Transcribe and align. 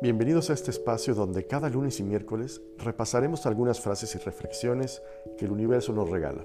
Bienvenidos 0.00 0.50
a 0.50 0.52
este 0.52 0.70
espacio 0.70 1.14
donde 1.14 1.44
cada 1.44 1.68
lunes 1.68 1.98
y 1.98 2.04
miércoles 2.04 2.60
repasaremos 2.78 3.46
algunas 3.46 3.80
frases 3.80 4.14
y 4.14 4.18
reflexiones 4.18 5.02
que 5.36 5.46
el 5.46 5.50
universo 5.50 5.92
nos 5.92 6.08
regala. 6.08 6.44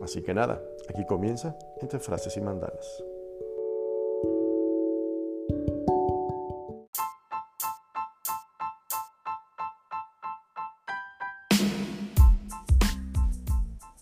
Así 0.00 0.22
que 0.22 0.32
nada, 0.32 0.62
aquí 0.88 1.04
comienza 1.06 1.56
entre 1.80 1.98
frases 1.98 2.36
y 2.36 2.40
mandalas. 2.40 3.02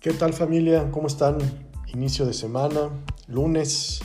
¿Qué 0.00 0.12
tal 0.12 0.34
familia? 0.34 0.90
¿Cómo 0.90 1.06
están? 1.06 1.38
Inicio 1.94 2.26
de 2.26 2.34
semana, 2.34 2.90
lunes. 3.28 4.00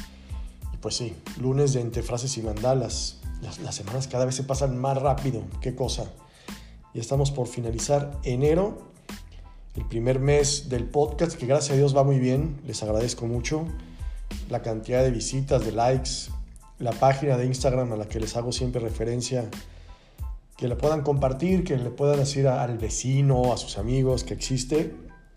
Y 0.73 0.77
pues 0.77 0.95
sí, 0.95 1.15
lunes 1.41 1.73
de 1.73 1.81
entre 1.81 2.01
frases 2.01 2.37
y 2.37 2.41
mandalas. 2.41 3.20
Las, 3.41 3.75
semanas 3.75 4.07
cada 4.07 4.25
vez 4.25 4.35
se 4.35 4.43
pasan 4.43 4.77
más 4.77 5.01
rápido. 5.01 5.43
Qué 5.61 5.75
cosa. 5.75 6.05
Ya 6.93 7.01
estamos 7.01 7.31
por 7.31 7.47
finalizar 7.47 8.19
enero, 8.23 8.91
el 9.75 9.85
primer 9.85 10.19
mes 10.19 10.69
del 10.69 10.85
podcast, 10.85 11.37
que 11.37 11.45
gracias 11.45 11.71
a 11.71 11.77
Dios 11.77 11.95
va 11.95 12.03
muy 12.03 12.19
bien. 12.19 12.61
Les 12.65 12.83
agradezco 12.83 13.25
mucho 13.25 13.65
la 14.49 14.61
cantidad 14.61 15.03
de 15.03 15.11
visitas, 15.11 15.65
de 15.65 15.71
likes, 15.71 16.29
la 16.79 16.91
página 16.91 17.37
de 17.37 17.45
Instagram 17.45 17.91
a 17.93 17.95
la 17.95 18.07
que 18.07 18.19
les 18.19 18.35
hago 18.35 18.51
siempre 18.51 18.81
referencia. 18.81 19.49
Que 20.57 20.67
la 20.67 20.77
puedan 20.77 21.01
compartir, 21.01 21.63
que 21.63 21.77
le 21.77 21.89
puedan 21.89 22.19
decir 22.19 22.47
al 22.47 22.77
vecino, 22.77 23.51
a 23.53 23.57
sus 23.57 23.77
amigos 23.77 24.23
que 24.23 24.33
existe 24.33 24.93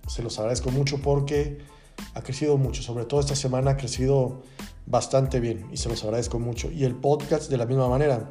se 0.07 0.23
los 0.23 0.39
agradezco 0.39 0.71
mucho 0.71 0.99
porque 0.99 1.59
ha 2.15 2.23
crecido 2.23 2.57
mucho, 2.57 2.83
sobre 2.83 3.05
todo 3.05 3.21
esta 3.21 3.37
semana 3.37 3.73
ha 3.73 3.77
crecido 3.77 4.43
bastante 4.87 5.41
bien 5.41 5.67
y 5.73 5.77
se 5.77 5.89
los 5.89 6.03
agradezco 6.05 6.39
mucho. 6.39 6.71
Y 6.71 6.85
el 6.85 6.95
podcast 6.95 7.51
de 7.51 7.57
la 7.57 7.67
misma 7.67 7.89
manera. 7.89 8.31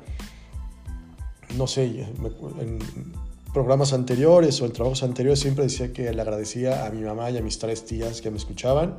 No 1.57 1.67
sé, 1.67 1.85
en 1.85 2.79
programas 3.53 3.93
anteriores 3.93 4.59
o 4.61 4.65
en 4.65 4.73
trabajos 4.73 5.03
anteriores 5.03 5.39
siempre 5.39 5.65
decía 5.65 5.93
que 5.93 6.11
le 6.11 6.21
agradecía 6.21 6.85
a 6.85 6.89
mi 6.89 7.03
mamá 7.03 7.29
y 7.29 7.37
a 7.37 7.41
mis 7.41 7.59
tres 7.59 7.85
tías 7.85 8.21
que 8.21 8.31
me 8.31 8.37
escuchaban. 8.37 8.97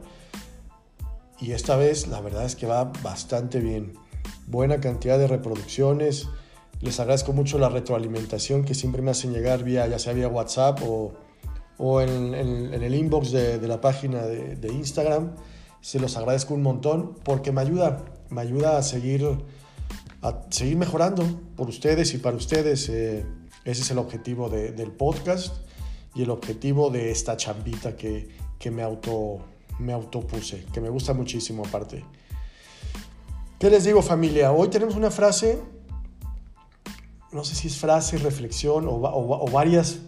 Y 1.40 1.52
esta 1.52 1.76
vez 1.76 2.06
la 2.06 2.20
verdad 2.20 2.44
es 2.44 2.54
que 2.54 2.66
va 2.66 2.84
bastante 3.02 3.58
bien. 3.58 3.94
Buena 4.46 4.80
cantidad 4.80 5.18
de 5.18 5.26
reproducciones. 5.26 6.28
Les 6.80 7.00
agradezco 7.00 7.32
mucho 7.32 7.58
la 7.58 7.68
retroalimentación 7.68 8.64
que 8.64 8.74
siempre 8.74 9.02
me 9.02 9.10
hacen 9.10 9.32
llegar 9.32 9.64
vía, 9.64 9.86
ya 9.88 9.98
sea 9.98 10.12
vía 10.12 10.28
WhatsApp 10.28 10.80
o, 10.86 11.14
o 11.78 12.00
en, 12.00 12.34
el 12.34 12.94
inbox 12.94 13.32
de, 13.32 13.66
la 13.66 13.80
página 13.80 14.22
de, 14.22 14.72
Instagram. 14.72 15.34
Se 15.80 15.98
los 15.98 16.16
agradezco 16.16 16.54
un 16.54 16.62
montón 16.62 17.14
porque 17.24 17.52
me 17.52 17.60
ayuda, 17.60 18.04
me 18.30 18.40
ayuda 18.40 18.78
a 18.78 18.82
seguir, 18.82 19.26
a 20.22 20.40
seguir 20.50 20.76
mejorando 20.76 21.24
por 21.56 21.68
ustedes 21.68 22.14
y 22.14 22.18
para 22.18 22.36
ustedes. 22.36 22.88
Eh, 22.88 23.26
ese 23.64 23.82
es 23.82 23.90
el 23.90 23.98
objetivo 23.98 24.48
del 24.48 24.92
podcast 24.92 25.56
y 26.14 26.22
el 26.22 26.30
objetivo 26.30 26.90
de 26.90 27.10
esta 27.10 27.36
chambita 27.36 27.96
que, 27.96 28.28
que 28.58 28.70
me, 28.70 28.82
auto, 28.82 29.40
me 29.78 29.92
autopuse, 29.92 30.64
que 30.72 30.80
me 30.80 30.88
gusta 30.88 31.12
muchísimo 31.12 31.64
aparte. 31.66 32.04
¿Qué 33.58 33.70
les 33.70 33.84
digo 33.84 34.02
familia? 34.02 34.52
Hoy 34.52 34.68
tenemos 34.68 34.94
una 34.94 35.10
frase, 35.10 35.60
no 37.32 37.44
sé 37.44 37.54
si 37.54 37.68
es 37.68 37.76
frase, 37.76 38.18
reflexión 38.18 38.86
o, 38.86 38.92
o 38.92 39.50
varias 39.50 39.98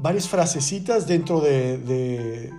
varias 0.00 0.28
frasecitas 0.28 1.06
dentro 1.06 1.40
de, 1.40 2.50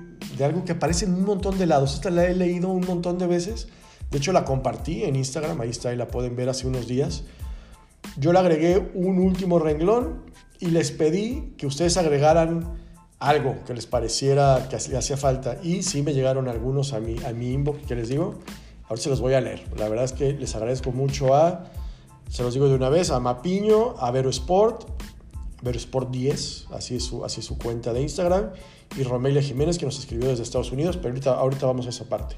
algo 0.44 0.64
que 0.66 0.74
aparece 0.74 1.06
en 1.06 1.14
un 1.14 1.26
montón 1.26 1.58
de 1.58 1.66
lados. 1.66 1.96
Esta 1.96 2.10
la 2.10 2.26
he 2.26 2.34
leído 2.34 2.70
un 2.70 2.86
montón 2.86 3.18
de 3.18 3.28
veces. 3.28 3.68
De 4.12 4.18
hecho, 4.18 4.32
la 4.32 4.46
compartí 4.46 5.04
en 5.04 5.16
Instagram, 5.16 5.60
ahí 5.62 5.70
está, 5.70 5.94
y 5.94 5.98
la 5.98 6.08
pueden 6.08 6.36
ver 6.36 6.50
hace 6.50 6.68
unos 6.68 6.88
días. 6.88 7.24
Yo 8.18 8.32
le 8.32 8.40
agregué 8.40 8.92
un 8.94 9.20
último 9.20 9.60
renglón 9.60 10.24
y 10.60 10.68
les 10.68 10.92
pedí 10.92 11.54
que 11.58 11.68
ustedes 11.68 11.98
agregaran 11.98 12.78
algo 13.20 13.64
que 13.66 13.74
les 13.74 13.86
pareciera 13.86 14.68
que 14.70 14.76
hacía 14.76 15.18
falta. 15.18 15.58
Y 15.62 15.84
sí 15.84 16.02
me 16.04 16.14
llegaron 16.14 16.48
algunos 16.48 16.94
a 16.94 17.00
mi, 17.00 17.18
a 17.24 17.34
mi 17.34 17.52
inbox, 17.52 17.86
que 17.86 17.96
les 17.96 18.10
digo, 18.10 18.36
ahora 18.88 19.02
se 19.02 19.10
los 19.10 19.20
voy 19.20 19.34
a 19.34 19.42
leer. 19.42 19.64
La 19.78 19.90
verdad 19.90 20.06
es 20.06 20.14
que 20.14 20.34
les 20.34 20.56
agradezco 20.56 20.92
mucho 20.92 21.36
a, 21.36 21.66
se 22.30 22.44
los 22.44 22.54
digo 22.54 22.70
de 22.70 22.76
una 22.76 22.90
vez, 22.90 23.12
a 23.12 23.20
Mapiño, 23.20 23.96
a 24.00 24.12
Vero 24.12 24.30
Sport, 24.30 24.97
Sport 25.64 26.12
10, 26.12 26.68
así 26.72 26.96
es, 26.96 27.04
su, 27.04 27.58
cuenta 27.58 27.94
de 27.94 28.02
Instagram, 28.02 28.52
y 28.96 29.04
Romelia 29.04 29.42
Jiménez 29.42 29.78
que 29.78 29.86
nos 29.86 30.00
escribió 30.00 30.30
desde 30.30 30.44
Estados 30.44 30.72
Unidos, 30.72 30.98
pero 30.98 31.10
ahorita, 31.10 31.34
ahorita 31.34 31.66
vamos 31.66 31.86
a 31.88 31.90
esa 31.90 32.06
parte. 32.06 32.36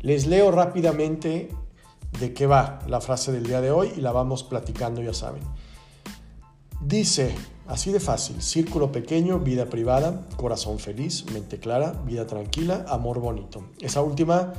Les 0.00 0.26
leo 0.26 0.50
rápidamente 0.50 1.48
de 2.20 2.32
qué 2.32 2.46
va 2.46 2.80
la 2.86 3.00
frase 3.00 3.32
del 3.32 3.44
día 3.44 3.60
de 3.60 3.70
hoy 3.70 3.92
y 3.96 4.00
la 4.00 4.12
vamos 4.12 4.44
platicando, 4.44 5.02
ya 5.02 5.14
saben. 5.14 5.42
Dice, 6.80 7.34
así 7.66 7.90
de 7.90 8.00
fácil, 8.00 8.40
círculo 8.40 8.92
pequeño, 8.92 9.40
vida 9.40 9.66
privada, 9.66 10.26
corazón 10.36 10.78
feliz, 10.78 11.24
mente 11.32 11.58
clara, 11.58 11.92
vida 12.04 12.26
tranquila, 12.26 12.84
amor 12.88 13.18
bonito. 13.18 13.64
Esa 13.80 14.02
última 14.02 14.52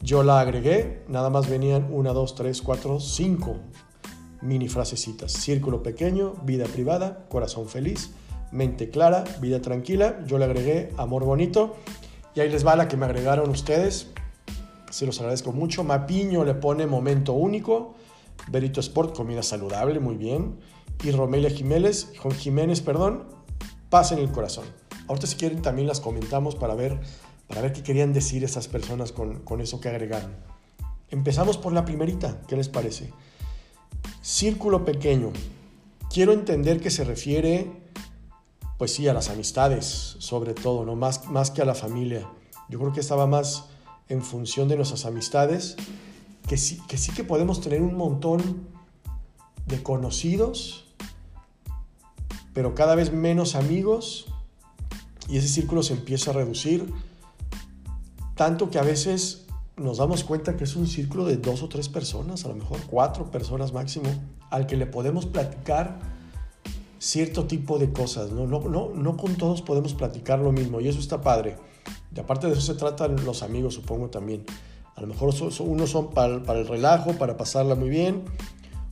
yo 0.00 0.22
la 0.22 0.40
agregué, 0.40 1.04
nada 1.08 1.30
más 1.30 1.48
venían 1.48 1.88
una, 1.90 2.12
dos, 2.12 2.34
tres, 2.34 2.60
cuatro, 2.60 3.00
cinco 3.00 3.56
mini 4.42 4.68
frasecitas. 4.68 5.32
Círculo 5.32 5.82
pequeño, 5.82 6.34
vida 6.44 6.66
privada, 6.66 7.24
corazón 7.28 7.68
feliz, 7.68 8.10
mente 8.50 8.90
clara, 8.90 9.24
vida 9.40 9.60
tranquila. 9.60 10.22
Yo 10.26 10.38
le 10.38 10.44
agregué 10.44 10.92
amor 10.96 11.24
bonito. 11.24 11.76
Y 12.34 12.40
ahí 12.40 12.50
les 12.50 12.66
va 12.66 12.76
la 12.76 12.88
que 12.88 12.96
me 12.96 13.06
agregaron 13.06 13.50
ustedes. 13.50 14.10
Se 14.90 15.06
los 15.06 15.18
agradezco 15.20 15.52
mucho. 15.52 15.84
Mapiño 15.84 16.44
le 16.44 16.54
pone 16.54 16.86
momento 16.86 17.32
único. 17.32 17.94
Berito 18.48 18.80
Sport, 18.80 19.16
comida 19.16 19.42
saludable, 19.42 20.00
muy 20.00 20.16
bien. 20.16 20.58
Y 21.04 21.10
Romelia 21.10 21.50
Jiménez, 21.50 22.12
Juan 22.20 22.34
Jiménez, 22.34 22.80
perdón, 22.80 23.24
paz 23.88 24.12
en 24.12 24.18
el 24.18 24.30
corazón. 24.30 24.64
Ahorita 25.08 25.26
si 25.26 25.36
quieren 25.36 25.62
también 25.62 25.88
las 25.88 26.00
comentamos 26.00 26.54
para 26.54 26.74
ver, 26.74 27.00
para 27.48 27.60
ver 27.60 27.72
qué 27.72 27.82
querían 27.82 28.12
decir 28.12 28.44
esas 28.44 28.68
personas 28.68 29.12
con, 29.12 29.40
con 29.40 29.60
eso 29.60 29.80
que 29.80 29.88
agregaron. 29.88 30.32
Empezamos 31.10 31.58
por 31.58 31.72
la 31.72 31.84
primerita, 31.84 32.40
¿qué 32.48 32.56
les 32.56 32.68
parece? 32.68 33.12
Círculo 34.20 34.84
pequeño. 34.84 35.32
Quiero 36.10 36.32
entender 36.32 36.80
que 36.80 36.90
se 36.90 37.04
refiere, 37.04 37.70
pues 38.78 38.94
sí, 38.94 39.08
a 39.08 39.14
las 39.14 39.30
amistades, 39.30 40.16
sobre 40.18 40.54
todo, 40.54 40.84
¿no? 40.84 40.96
Más, 40.96 41.28
más 41.28 41.50
que 41.50 41.62
a 41.62 41.64
la 41.64 41.74
familia. 41.74 42.28
Yo 42.68 42.78
creo 42.78 42.92
que 42.92 43.00
estaba 43.00 43.26
más 43.26 43.64
en 44.08 44.22
función 44.22 44.68
de 44.68 44.76
nuestras 44.76 45.06
amistades, 45.06 45.76
que 46.46 46.56
sí, 46.56 46.80
que 46.88 46.98
sí 46.98 47.12
que 47.12 47.24
podemos 47.24 47.60
tener 47.60 47.82
un 47.82 47.96
montón 47.96 48.66
de 49.66 49.82
conocidos, 49.82 50.84
pero 52.52 52.74
cada 52.74 52.94
vez 52.94 53.12
menos 53.12 53.54
amigos, 53.54 54.26
y 55.28 55.38
ese 55.38 55.48
círculo 55.48 55.82
se 55.82 55.94
empieza 55.94 56.30
a 56.30 56.34
reducir, 56.34 56.92
tanto 58.34 58.70
que 58.70 58.78
a 58.78 58.82
veces 58.82 59.46
nos 59.76 59.98
damos 59.98 60.24
cuenta 60.24 60.56
que 60.56 60.64
es 60.64 60.76
un 60.76 60.86
círculo 60.86 61.24
de 61.24 61.36
dos 61.36 61.62
o 61.62 61.68
tres 61.68 61.88
personas, 61.88 62.44
a 62.44 62.48
lo 62.48 62.54
mejor 62.54 62.78
cuatro 62.86 63.30
personas 63.30 63.72
máximo, 63.72 64.10
al 64.50 64.66
que 64.66 64.76
le 64.76 64.86
podemos 64.86 65.26
platicar 65.26 65.98
cierto 66.98 67.46
tipo 67.46 67.78
de 67.78 67.92
cosas. 67.92 68.30
No, 68.30 68.46
no, 68.46 68.60
no, 68.60 68.90
no 68.94 69.16
con 69.16 69.34
todos 69.36 69.62
podemos 69.62 69.94
platicar 69.94 70.38
lo 70.38 70.52
mismo 70.52 70.80
y 70.80 70.88
eso 70.88 71.00
está 71.00 71.20
padre. 71.20 71.56
Y 72.14 72.20
aparte 72.20 72.46
de 72.46 72.52
eso 72.52 72.62
se 72.62 72.74
tratan 72.74 73.24
los 73.24 73.42
amigos, 73.42 73.74
supongo 73.74 74.08
también. 74.08 74.44
A 74.94 75.00
lo 75.00 75.06
mejor 75.06 75.34
unos 75.60 75.90
son 75.90 76.10
para, 76.10 76.42
para 76.42 76.60
el 76.60 76.68
relajo, 76.68 77.14
para 77.14 77.36
pasarla 77.36 77.74
muy 77.74 77.88
bien, 77.88 78.24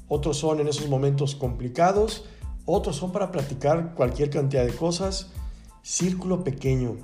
otros 0.09 0.39
son 0.39 0.61
en 0.61 0.69
esos 0.69 0.89
momentos 0.89 1.37
complicados, 1.37 2.25
otros 2.65 2.97
son 2.97 3.13
para 3.13 3.31
platicar 3.31 3.95
cualquier 3.95 4.31
cantidad 4.31 4.65
de 4.65 4.73
cosas. 4.73 5.29
Círculo 5.83 6.43
pequeño. 6.43 6.97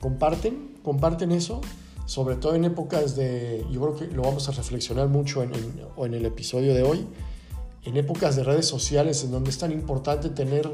¿Comparten? 0.00 0.74
¿Comparten 0.82 1.32
eso? 1.32 1.60
Sobre 2.06 2.36
todo 2.36 2.54
en 2.54 2.64
épocas 2.64 3.16
de, 3.16 3.64
yo 3.70 3.80
creo 3.80 3.96
que 3.96 4.14
lo 4.14 4.22
vamos 4.22 4.48
a 4.48 4.52
reflexionar 4.52 5.08
mucho 5.08 5.42
en, 5.42 5.52
en, 5.96 6.14
el 6.14 6.26
episodio 6.26 6.74
de 6.74 6.82
hoy, 6.82 7.06
en 7.84 7.96
épocas 7.96 8.36
de 8.36 8.44
redes 8.44 8.66
sociales 8.66 9.24
en 9.24 9.30
donde 9.30 9.50
es 9.50 9.58
tan 9.58 9.72
importante 9.72 10.28
tener 10.28 10.70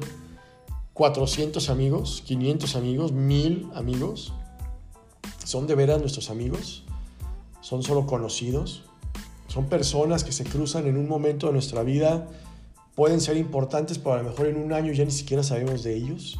400 0.94 1.70
amigos, 1.70 2.22
500 2.26 2.76
amigos, 2.76 3.12
1000 3.12 3.70
amigos, 3.74 4.32
son 5.44 5.66
de 5.66 5.74
veras 5.74 6.00
nuestros 6.00 6.30
amigos, 6.30 6.84
son 7.60 7.82
solo 7.82 8.06
conocidos, 8.06 8.82
son 9.46 9.66
personas 9.66 10.24
que 10.24 10.32
se 10.32 10.44
cruzan 10.44 10.86
en 10.86 10.96
un 10.96 11.08
momento 11.08 11.46
de 11.46 11.52
nuestra 11.52 11.82
vida, 11.82 12.28
pueden 12.94 13.20
ser 13.20 13.36
importantes, 13.36 13.98
pero 13.98 14.14
a 14.14 14.18
lo 14.18 14.24
mejor 14.24 14.46
en 14.46 14.56
un 14.56 14.72
año 14.72 14.92
ya 14.92 15.04
ni 15.04 15.10
siquiera 15.10 15.42
sabemos 15.42 15.82
de 15.84 15.96
ellos. 15.96 16.38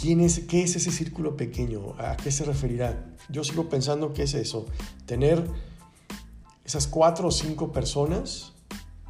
¿Quién 0.00 0.20
es, 0.20 0.40
¿Qué 0.40 0.62
es 0.62 0.76
ese 0.76 0.92
círculo 0.92 1.36
pequeño? 1.36 1.94
¿A 1.98 2.16
qué 2.16 2.30
se 2.30 2.44
referirá? 2.44 3.16
Yo 3.28 3.42
sigo 3.42 3.68
pensando 3.68 4.12
que 4.12 4.22
es 4.22 4.34
eso, 4.34 4.66
tener 5.06 5.44
esas 6.64 6.86
cuatro 6.86 7.28
o 7.28 7.30
cinco 7.32 7.72
personas, 7.72 8.52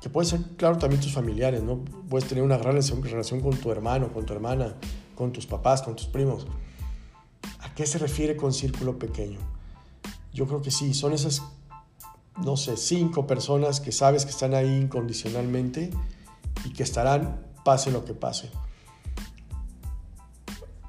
que 0.01 0.09
pueden 0.09 0.31
ser, 0.31 0.41
claro, 0.57 0.79
también 0.79 1.03
tus 1.03 1.13
familiares, 1.13 1.63
¿no? 1.63 1.85
Puedes 2.09 2.29
tener 2.29 2.43
una 2.43 2.57
gran 2.57 2.73
relación, 2.73 3.41
con 3.41 3.57
tu 3.57 3.71
hermano, 3.71 4.13
con 4.13 4.25
tu 4.25 4.33
hermana, 4.33 4.77
con 5.15 5.33
tus 5.33 5.47
papás, 5.47 5.83
con 5.83 5.95
tus 5.95 6.07
primos. 6.07 6.47
¿A 7.61 7.75
qué 7.75 7.85
se 7.85 7.99
refiere 7.99 8.37
con 8.37 8.55
círculo 8.55 8.99
pequeño? 8.99 9.41
Yo 10.33 10.47
creo 10.47 10.63
que 10.63 10.71
sí, 10.71 10.95
son 10.95 11.13
esas 11.13 11.43
no 12.43 12.57
sé, 12.57 12.77
cinco 12.77 13.27
personas 13.27 13.81
que 13.81 13.93
sabes 13.93 14.25
que 14.25 14.31
están 14.31 14.55
ahí 14.55 14.77
incondicionalmente 14.77 15.91
y 16.65 16.73
que 16.73 16.83
estarán 16.83 17.45
pase 17.65 17.91
lo 17.91 18.05
que 18.05 18.15
pase. 18.15 18.51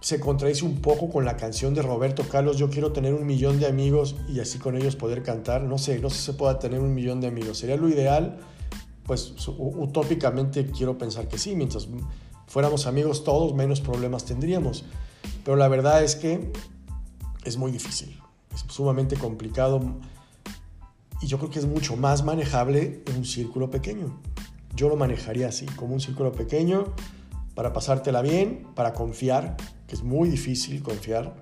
Se 0.09 0.19
contradice 0.19 0.65
un 0.65 0.81
poco 0.81 1.07
con 1.07 1.23
la 1.23 1.38
canción 1.38 1.75
de 1.75 1.83
Roberto 1.83 2.27
Carlos, 2.27 2.57
yo 2.57 2.71
quiero 2.71 2.91
tener 2.91 3.13
un 3.13 3.27
millón 3.27 3.59
de 3.59 3.67
amigos 3.67 4.15
y 4.27 4.39
así 4.39 4.57
con 4.57 4.75
ellos 4.75 4.95
poder 4.95 5.21
cantar. 5.21 5.61
No 5.61 5.77
sé, 5.77 6.00
no 6.00 6.09
sé 6.09 6.17
si 6.17 6.23
se 6.23 6.33
pueda 6.33 6.57
tener 6.57 6.79
un 6.79 6.95
millón 6.95 7.21
de 7.21 7.27
amigos. 7.27 7.59
Sería 7.59 7.77
lo 7.77 7.88
ideal, 7.88 8.39
pues 9.06 9.35
utópicamente 9.47 10.65
quiero 10.65 10.97
pensar 10.97 11.27
que 11.27 11.38
sí, 11.38 11.56
mientras 11.56 11.88
fuéramos 12.47 12.88
amigos 12.88 13.23
todos, 13.23 13.53
menos 13.53 13.81
problemas 13.81 14.25
tendríamos. 14.25 14.83
Pero 15.45 15.57
la 15.57 15.67
verdad 15.67 16.03
es 16.03 16.15
que 16.15 16.51
es 17.44 17.57
muy 17.57 17.71
difícil, 17.71 18.19
es 18.51 18.65
sumamente 18.67 19.15
complicado 19.15 19.79
y 21.21 21.27
yo 21.27 21.38
creo 21.38 21.51
que 21.51 21.59
es 21.59 21.67
mucho 21.67 21.97
más 21.97 22.23
manejable 22.23 23.03
en 23.06 23.17
un 23.17 23.25
círculo 23.25 23.69
pequeño. 23.69 24.19
Yo 24.75 24.89
lo 24.89 24.95
manejaría 24.95 25.50
así, 25.50 25.67
como 25.67 25.94
un 25.94 26.00
círculo 26.00 26.31
pequeño, 26.31 26.95
para 27.53 27.73
pasártela 27.73 28.23
bien, 28.23 28.65
para 28.73 28.94
confiar, 28.94 29.56
que 29.89 29.95
es 29.95 30.03
muy 30.03 30.30
difícil 30.30 30.81
confiar, 30.81 31.33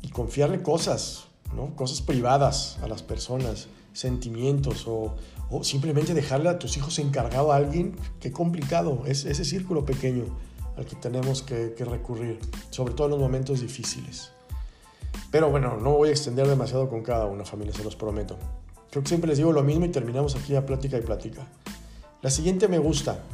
y 0.00 0.08
confiarle 0.08 0.62
cosas, 0.62 1.26
¿no? 1.54 1.74
cosas 1.76 2.00
privadas 2.00 2.78
a 2.82 2.88
las 2.88 3.02
personas, 3.02 3.68
sentimientos, 3.92 4.86
o, 4.86 5.16
simplemente 5.62 6.14
dejarle 6.14 6.50
a 6.50 6.58
tus 6.58 6.76
hijos 6.76 6.98
encargado 6.98 7.52
a 7.52 7.56
alguien, 7.56 7.96
qué 8.20 8.30
complicado, 8.30 9.02
es 9.06 9.24
ese 9.24 9.44
círculo 9.44 9.84
pequeño 9.84 10.24
al 10.76 10.86
que 10.86 10.94
tenemos 10.94 11.42
que, 11.42 11.74
que 11.76 11.84
recurrir, 11.84 12.38
sobre 12.70 12.94
todo 12.94 13.08
en 13.08 13.12
los 13.12 13.20
momentos 13.20 13.60
difíciles. 13.60 14.30
Pero 15.30 15.50
bueno, 15.50 15.76
no 15.76 15.92
voy 15.92 16.10
a 16.10 16.12
extender 16.12 16.46
demasiado 16.46 16.88
con 16.88 17.02
cada 17.02 17.26
una, 17.26 17.44
familia, 17.44 17.74
se 17.74 17.82
los 17.82 17.96
prometo. 17.96 18.38
Creo 18.90 19.02
que 19.02 19.08
siempre 19.08 19.28
les 19.28 19.38
digo 19.38 19.52
lo 19.52 19.62
mismo 19.62 19.84
y 19.84 19.88
terminamos 19.88 20.36
aquí 20.36 20.54
a 20.54 20.64
plática 20.64 20.96
y 20.96 21.02
plática. 21.02 21.46
La 22.22 22.30
siguiente 22.30 22.68
me 22.68 22.78
gusta. 22.78 23.24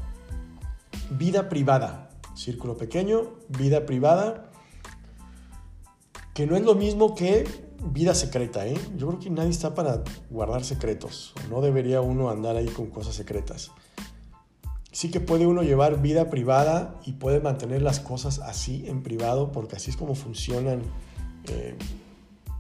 Vida 1.10 1.48
privada. 1.48 2.10
Círculo 2.34 2.76
pequeño, 2.76 3.32
vida 3.48 3.86
privada. 3.86 4.50
Que 6.34 6.46
no 6.46 6.56
es 6.56 6.62
lo 6.62 6.75
mismo 6.75 7.14
que 7.14 7.46
vida 7.92 8.14
secreta, 8.14 8.66
¿eh? 8.66 8.76
Yo 8.96 9.08
creo 9.08 9.20
que 9.20 9.31
nadie 9.31 9.50
está 9.50 9.75
para 9.75 10.02
guardar 10.31 10.64
secretos. 10.64 11.34
No 11.48 11.60
debería 11.60 12.00
uno 12.00 12.31
andar 12.31 12.56
ahí 12.56 12.69
con 12.69 12.86
cosas 12.90 13.14
secretas. 13.14 13.70
Sí 14.90 15.10
que 15.10 15.20
puede 15.20 15.46
uno 15.46 15.62
llevar 15.62 16.00
vida 16.00 16.31
privada 16.31 17.00
y 17.04 17.12
puede 17.12 17.40
mantener 17.40 17.82
las 17.82 18.00
cosas 18.00 18.38
así 18.40 18.84
en 18.87 19.02
privado 19.02 19.52
porque 19.52 19.76
así 19.76 19.90
es 19.90 19.96
como 19.96 20.14
funcionan 20.14 20.82
eh, 21.48 21.76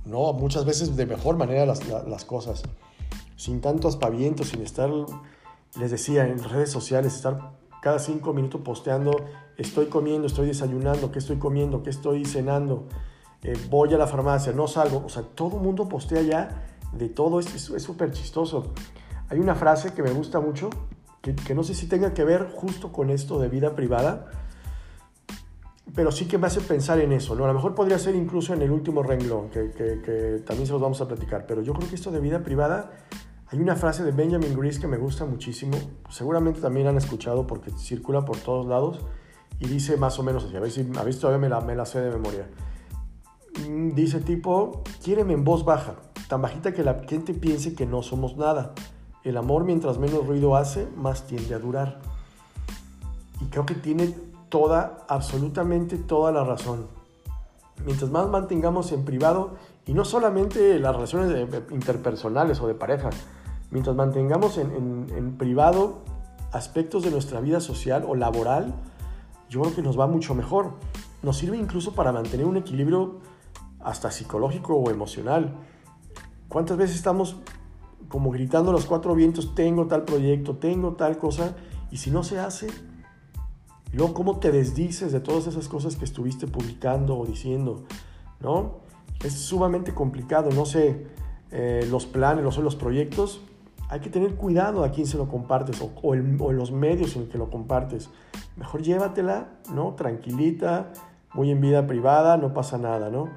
no, 0.04 0.32
muchas 0.34 0.64
veces 0.64 0.96
de 0.96 1.06
mejor 1.06 1.36
manera 1.36 1.64
las, 1.64 1.80
las, 1.88 2.24
cosas, 2.24 2.62
sin 3.36 3.60
tanto 3.60 3.88
aspaviento, 3.88 4.44
sin 4.44 4.60
estar, 4.60 4.90
les 5.78 5.90
decía, 5.90 6.26
en 6.26 6.42
redes 6.42 6.70
sociales, 6.70 7.14
estar 7.14 7.52
cada 7.80 7.98
cinco 7.98 8.34
minutos 8.34 8.60
posteando, 8.62 9.12
estoy 9.56 9.86
comiendo, 9.86 10.26
estoy 10.26 10.46
desayunando, 10.46 11.12
qué 11.12 11.18
estoy 11.18 11.36
comiendo, 11.36 11.82
qué 11.82 11.90
estoy 11.90 12.24
cenando, 12.24 12.88
eh, 13.42 13.54
voy 13.70 13.92
a 13.94 13.98
la 13.98 14.06
farmacia, 14.06 14.52
no 14.52 14.66
salgo, 14.66 15.02
o 15.04 15.08
sea, 15.08 15.22
todo 15.22 15.56
el 15.56 15.62
mundo 15.62 15.88
postea 15.88 16.22
ya 16.22 16.66
de 16.92 17.08
todo, 17.08 17.40
es 17.40 17.46
súper 17.46 18.12
chistoso. 18.12 18.72
Hay 19.28 19.38
una 19.38 19.54
frase 19.54 19.92
que 19.94 20.02
me 20.02 20.10
gusta 20.10 20.40
mucho, 20.40 20.70
que, 21.22 21.34
que 21.34 21.54
no 21.54 21.62
sé 21.62 21.74
si 21.74 21.86
tenga 21.86 22.14
que 22.14 22.24
ver 22.24 22.50
justo 22.54 22.92
con 22.92 23.10
esto 23.10 23.38
de 23.38 23.48
vida 23.48 23.74
privada, 23.74 24.30
pero 25.94 26.10
sí 26.10 26.26
que 26.26 26.38
me 26.38 26.46
hace 26.46 26.60
pensar 26.60 26.98
en 27.00 27.12
eso, 27.12 27.34
¿no? 27.34 27.44
A 27.44 27.48
lo 27.48 27.54
mejor 27.54 27.74
podría 27.74 27.98
ser 27.98 28.14
incluso 28.14 28.52
en 28.52 28.62
el 28.62 28.70
último 28.70 29.02
renglón, 29.02 29.50
que, 29.50 29.70
que, 29.70 30.42
también 30.44 30.66
se 30.66 30.72
los 30.72 30.82
vamos 30.82 31.00
a 31.00 31.08
platicar, 31.08 31.46
pero 31.46 31.62
yo 31.62 31.72
creo 31.72 31.88
que 31.88 31.94
esto 31.94 32.10
de 32.10 32.20
vida 32.20 32.42
privada, 32.42 32.90
hay 33.48 33.60
una 33.60 33.76
frase 33.76 34.02
de 34.02 34.10
Benjamin 34.10 34.58
Grease 34.58 34.80
que 34.80 34.88
me 34.88 34.96
gusta 34.96 35.24
muchísimo, 35.24 35.76
seguramente 36.08 36.60
también 36.60 36.88
han 36.88 36.96
escuchado 36.96 37.46
porque 37.46 37.70
circula 37.70 38.24
por 38.24 38.38
todos 38.38 38.66
lados, 38.66 39.00
y 39.64 39.68
dice 39.68 39.96
más 39.96 40.18
o 40.18 40.22
menos 40.22 40.44
así, 40.44 40.56
a 40.56 40.60
ver 40.60 40.70
si, 40.70 40.80
a 40.96 41.02
ver 41.02 41.18
todavía 41.18 41.38
me 41.38 41.48
la, 41.48 41.60
me 41.60 41.74
la 41.74 41.86
sé 41.86 42.00
de 42.00 42.10
memoria. 42.10 42.48
Mm, 43.66 43.94
dice 43.94 44.20
tipo, 44.20 44.82
quiéreme 45.02 45.32
en 45.32 45.44
voz 45.44 45.64
baja, 45.64 45.94
tan 46.28 46.42
bajita 46.42 46.72
que 46.74 46.84
la 46.84 47.02
gente 47.08 47.32
piense 47.32 47.74
que 47.74 47.86
no 47.86 48.02
somos 48.02 48.36
nada. 48.36 48.74
El 49.22 49.38
amor 49.38 49.64
mientras 49.64 49.98
menos 49.98 50.26
ruido 50.26 50.54
hace, 50.54 50.86
más 50.96 51.26
tiende 51.26 51.54
a 51.54 51.58
durar. 51.58 52.00
Y 53.40 53.46
creo 53.46 53.64
que 53.64 53.74
tiene 53.74 54.14
toda, 54.50 55.04
absolutamente 55.08 55.96
toda 55.96 56.30
la 56.30 56.44
razón. 56.44 56.86
Mientras 57.86 58.10
más 58.10 58.28
mantengamos 58.28 58.92
en 58.92 59.04
privado, 59.04 59.54
y 59.86 59.94
no 59.94 60.04
solamente 60.04 60.78
las 60.78 60.94
relaciones 60.94 61.48
interpersonales 61.70 62.60
o 62.60 62.66
de 62.66 62.74
pareja, 62.74 63.10
mientras 63.70 63.96
mantengamos 63.96 64.58
en, 64.58 65.06
en, 65.14 65.36
privado 65.36 66.02
aspectos 66.52 67.02
de 67.02 67.10
nuestra 67.10 67.40
vida 67.40 67.60
social 67.60 68.04
o 68.06 68.14
laboral, 68.14 68.74
yo 69.48 69.60
creo 69.62 69.74
que 69.74 69.82
nos 69.82 69.98
va 69.98 70.06
mucho 70.06 70.34
mejor. 70.34 70.72
Nos 71.22 71.38
sirve 71.38 71.56
incluso 71.56 71.94
para 71.94 72.12
mantener 72.12 72.46
un 72.46 72.56
equilibrio 72.56 73.20
hasta 73.80 74.10
psicológico 74.10 74.74
o 74.74 74.90
emocional. 74.90 75.54
¿Cuántas 76.48 76.76
veces 76.76 76.96
estamos 76.96 77.36
como 78.08 78.30
gritando 78.30 78.70
los 78.70 78.86
cuatro 78.86 79.14
vientos, 79.14 79.56
tengo 79.56 79.86
tal 79.86 80.04
proyecto, 80.04 80.56
tengo 80.56 80.92
tal 80.92 81.18
cosa, 81.18 81.56
y 81.90 81.96
si 81.96 82.10
no 82.10 82.22
se 82.22 82.38
hace, 82.38 82.68
luego, 83.92 84.14
¿cómo 84.14 84.38
te 84.38 84.52
desdices 84.52 85.10
de 85.10 85.20
todas 85.20 85.46
esas 85.46 85.68
cosas 85.68 85.96
que 85.96 86.04
estuviste 86.04 86.46
publicando 86.46 87.18
o 87.18 87.26
diciendo? 87.26 87.84
¿No? 88.40 88.76
Es 89.24 89.32
sumamente 89.32 89.94
complicado. 89.94 90.50
No 90.50 90.64
sé, 90.66 91.08
eh, 91.50 91.86
los 91.90 92.06
planes, 92.06 92.44
los, 92.44 92.56
los 92.58 92.76
proyectos, 92.76 93.40
hay 93.94 94.00
que 94.00 94.10
tener 94.10 94.34
cuidado 94.34 94.82
a 94.82 94.90
quién 94.90 95.06
se 95.06 95.16
lo 95.16 95.28
compartes 95.28 95.80
o, 95.80 96.14
los 96.52 96.72
medios 96.72 97.14
en 97.14 97.28
que 97.28 97.38
lo 97.38 97.48
compartes. 97.48 98.10
Mejor 98.56 98.82
llévatela, 98.82 99.50
¿no? 99.72 99.94
Tranquilita, 99.94 100.92
muy 101.32 101.52
en 101.52 101.60
vida 101.60 101.86
privada, 101.86 102.36
no 102.36 102.52
pasa 102.52 102.76
nada, 102.76 103.08
¿no? 103.08 103.28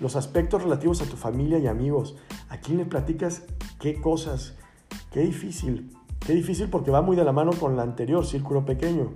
Los 0.00 0.16
aspectos 0.16 0.62
relativos 0.62 1.02
a 1.02 1.04
tu 1.04 1.18
familia 1.18 1.58
y 1.58 1.66
amigos. 1.66 2.16
¿A 2.48 2.56
quién 2.56 2.78
le 2.78 2.86
platicas 2.86 3.42
qué 3.80 4.00
cosas? 4.00 4.54
Qué 5.12 5.20
difícil. 5.20 5.94
Qué 6.20 6.32
difícil 6.32 6.70
porque 6.70 6.90
va 6.90 7.02
muy 7.02 7.14
de 7.14 7.24
la 7.24 7.32
mano 7.32 7.50
con 7.52 7.76
la 7.76 7.82
anterior, 7.82 8.24
círculo 8.24 8.64
pequeño. 8.64 9.12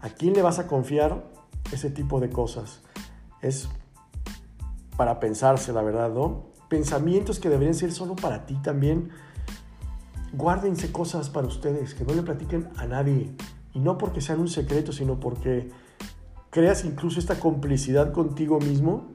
¿A 0.00 0.10
quién 0.10 0.34
le 0.34 0.42
vas 0.42 0.60
a 0.60 0.68
confiar 0.68 1.24
ese 1.72 1.90
tipo 1.90 2.20
de 2.20 2.30
cosas? 2.30 2.82
Es 3.42 3.68
para 4.96 5.18
pensarse, 5.18 5.72
la 5.72 5.82
verdad. 5.82 6.12
Pensamientos 6.68 7.40
que 7.40 7.48
deberían 7.48 7.74
ser 7.74 7.90
solo 7.90 8.14
para 8.14 8.46
ti 8.46 8.54
también. 8.62 9.10
Guárdense 10.32 10.92
cosas 10.92 11.28
para 11.28 11.46
ustedes, 11.46 11.94
que 11.94 12.04
no 12.04 12.14
le 12.14 12.22
platiquen 12.22 12.68
a 12.76 12.86
nadie. 12.86 13.32
Y 13.72 13.80
no 13.80 13.98
porque 13.98 14.20
sean 14.20 14.40
un 14.40 14.48
secreto, 14.48 14.92
sino 14.92 15.18
porque 15.20 15.70
creas 16.50 16.84
incluso 16.84 17.18
esta 17.18 17.38
complicidad 17.38 18.12
contigo 18.12 18.58
mismo, 18.60 19.08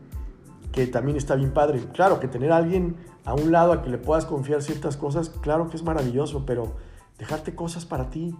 que 0.71 0.87
también 0.87 1.17
está 1.17 1.35
bien 1.35 1.51
padre. 1.51 1.79
Claro 1.93 2.19
que 2.19 2.27
tener 2.27 2.51
a 2.51 2.57
alguien 2.57 2.97
a 3.23 3.33
un 3.33 3.51
lado 3.51 3.73
a 3.73 3.81
que 3.81 3.89
le 3.89 3.97
puedas 3.97 4.25
confiar 4.25 4.61
ciertas 4.61 4.97
cosas, 4.97 5.29
claro 5.29 5.69
que 5.69 5.77
es 5.77 5.83
maravilloso, 5.83 6.45
pero 6.45 6.73
dejarte 7.17 7.55
cosas 7.55 7.85
para 7.85 8.09
ti, 8.09 8.35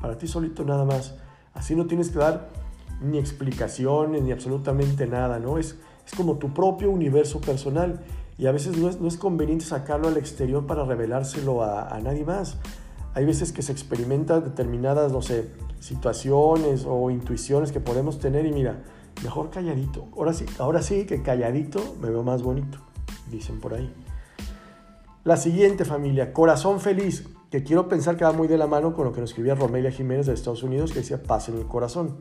para 0.00 0.16
ti 0.18 0.26
solito 0.26 0.64
nada 0.64 0.84
más. 0.84 1.14
Así 1.54 1.74
no 1.74 1.86
tienes 1.86 2.10
que 2.10 2.18
dar 2.18 2.48
ni 3.00 3.18
explicaciones 3.18 4.22
ni 4.22 4.32
absolutamente 4.32 5.06
nada, 5.06 5.38
¿no? 5.38 5.58
Es, 5.58 5.78
es 6.06 6.14
como 6.14 6.36
tu 6.36 6.52
propio 6.52 6.90
universo 6.90 7.40
personal 7.40 8.00
y 8.38 8.46
a 8.46 8.52
veces 8.52 8.76
no 8.76 9.08
es, 9.08 9.16
conveniente 9.16 9.64
sacarlo 9.64 10.08
al 10.08 10.16
exterior 10.16 10.66
para 10.66 10.84
revelárselo 10.84 11.62
a, 11.62 11.88
a, 11.88 12.00
nadie 12.00 12.24
más. 12.24 12.58
Hay 13.14 13.24
veces 13.24 13.52
que 13.52 13.62
se 13.62 13.72
experimentan 13.72 14.44
determinadas, 14.44 15.10
no 15.10 15.22
sé, 15.22 15.50
situaciones 15.80 16.84
o 16.86 17.10
intuiciones 17.10 17.72
que 17.72 17.80
podemos 17.80 18.18
tener 18.18 18.44
y 18.44 18.52
mira, 18.52 18.82
mejor 19.22 19.50
calladito. 19.50 20.06
Ahora 20.16 20.32
sí, 20.32 20.44
ahora 20.58 20.82
sí 20.82 21.06
que 21.06 21.22
calladito 21.22 21.96
me 22.00 22.10
veo 22.10 22.22
más 22.22 22.42
bonito, 22.42 22.78
dicen 23.30 23.60
por 23.60 23.74
ahí. 23.74 23.92
La 25.24 25.36
siguiente 25.36 25.84
familia, 25.84 26.32
corazón 26.32 26.78
feliz 26.78 27.26
que 27.50 27.62
quiero 27.64 27.88
pensar 27.88 28.16
que 28.16 28.24
va 28.24 28.32
muy 28.32 28.48
de 28.48 28.58
la 28.58 28.66
mano 28.66 28.94
con 28.94 29.04
lo 29.04 29.12
que 29.12 29.20
nos 29.20 29.30
escribía 29.30 29.54
Romelia 29.54 29.90
Jiménez 29.90 30.26
de 30.26 30.34
Estados 30.34 30.62
Unidos, 30.62 30.92
que 30.92 31.00
decía 31.00 31.22
paz 31.22 31.48
en 31.48 31.56
el 31.56 31.66
corazón. 31.66 32.16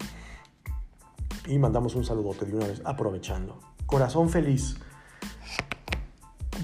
Y 1.48 1.60
mandamos 1.60 1.96
un 1.96 2.04
saludote 2.04 2.46
de 2.46 2.56
una 2.56 2.68
vez, 2.68 2.82
aprovechando. 2.86 3.60
Corazón 3.86 4.30
feliz. 4.30 4.78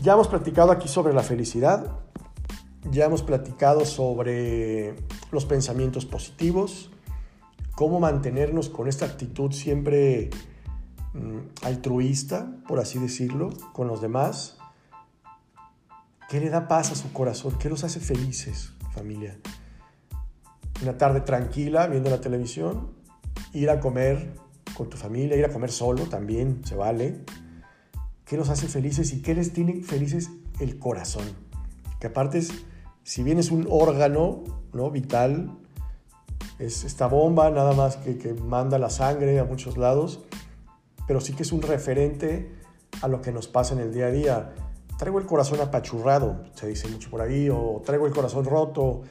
Ya 0.01 0.13
hemos 0.13 0.27
platicado 0.27 0.71
aquí 0.71 0.87
sobre 0.87 1.13
la 1.13 1.23
felicidad, 1.23 1.99
ya 2.91 3.05
hemos 3.05 3.23
platicado 3.23 3.85
sobre 3.85 4.95
los 5.31 5.45
pensamientos 5.45 6.05
positivos, 6.05 6.89
cómo 7.75 7.99
mantenernos 7.99 8.67
con 8.67 8.87
esta 8.87 9.05
actitud 9.05 9.51
siempre 9.51 10.29
mm, 11.13 11.65
altruista, 11.65 12.51
por 12.67 12.79
así 12.79 12.99
decirlo, 12.99 13.51
con 13.73 13.87
los 13.87 14.01
demás, 14.01 14.57
¿Qué 16.31 16.39
le 16.39 16.49
da 16.49 16.65
paz 16.69 16.93
a 16.93 16.95
su 16.95 17.11
corazón? 17.11 17.57
¿Qué 17.59 17.67
los 17.67 17.83
hace 17.83 17.99
felices, 17.99 18.71
familia? 18.93 19.37
Una 20.81 20.97
tarde 20.97 21.19
tranquila 21.19 21.87
viendo 21.87 22.09
la 22.09 22.21
televisión, 22.21 22.91
ir 23.51 23.69
a 23.69 23.81
comer 23.81 24.33
con 24.73 24.89
tu 24.89 24.95
familia, 24.95 25.35
ir 25.35 25.43
a 25.43 25.49
comer 25.49 25.73
solo 25.73 26.05
también 26.05 26.61
se 26.63 26.77
vale. 26.77 27.25
¿Qué 28.31 28.37
los 28.37 28.47
hace 28.47 28.69
felices 28.69 29.11
y 29.11 29.21
qué 29.21 29.35
les 29.35 29.51
tiene 29.51 29.81
felices 29.83 30.29
el 30.61 30.79
corazón? 30.79 31.25
que 31.99 32.07
aparte 32.07 32.37
es, 32.37 32.53
si 33.03 33.23
bien 33.23 33.37
es 33.37 33.51
un 33.51 33.67
órgano 33.69 34.45
¿no? 34.71 34.89
vital, 34.89 35.57
es 36.57 36.85
esta 36.85 37.07
bomba 37.07 37.51
nada 37.51 37.73
más 37.73 37.97
que, 37.97 38.17
que 38.17 38.33
manda 38.33 38.79
la 38.79 38.89
sangre 38.89 39.37
a 39.39 39.43
muchos 39.43 39.75
lados, 39.75 40.21
pero 41.07 41.19
sí 41.19 41.33
que 41.33 41.43
es 41.43 41.51
un 41.51 41.61
referente 41.61 42.55
a 43.01 43.09
lo 43.09 43.21
que 43.21 43.33
nos 43.33 43.49
pasa 43.49 43.73
en 43.73 43.81
el 43.81 43.93
día 43.93 44.05
a 44.05 44.11
día. 44.11 44.53
Traigo 44.97 45.19
el 45.19 45.25
corazón 45.25 45.59
apachurrado, 45.59 46.41
se 46.53 46.67
dice 46.67 46.87
mucho 46.87 47.09
por 47.09 47.19
ahí, 47.19 47.49
o 47.49 47.81
traigo 47.85 48.07
el 48.07 48.13
corazón 48.13 48.45
roto, 48.45 49.01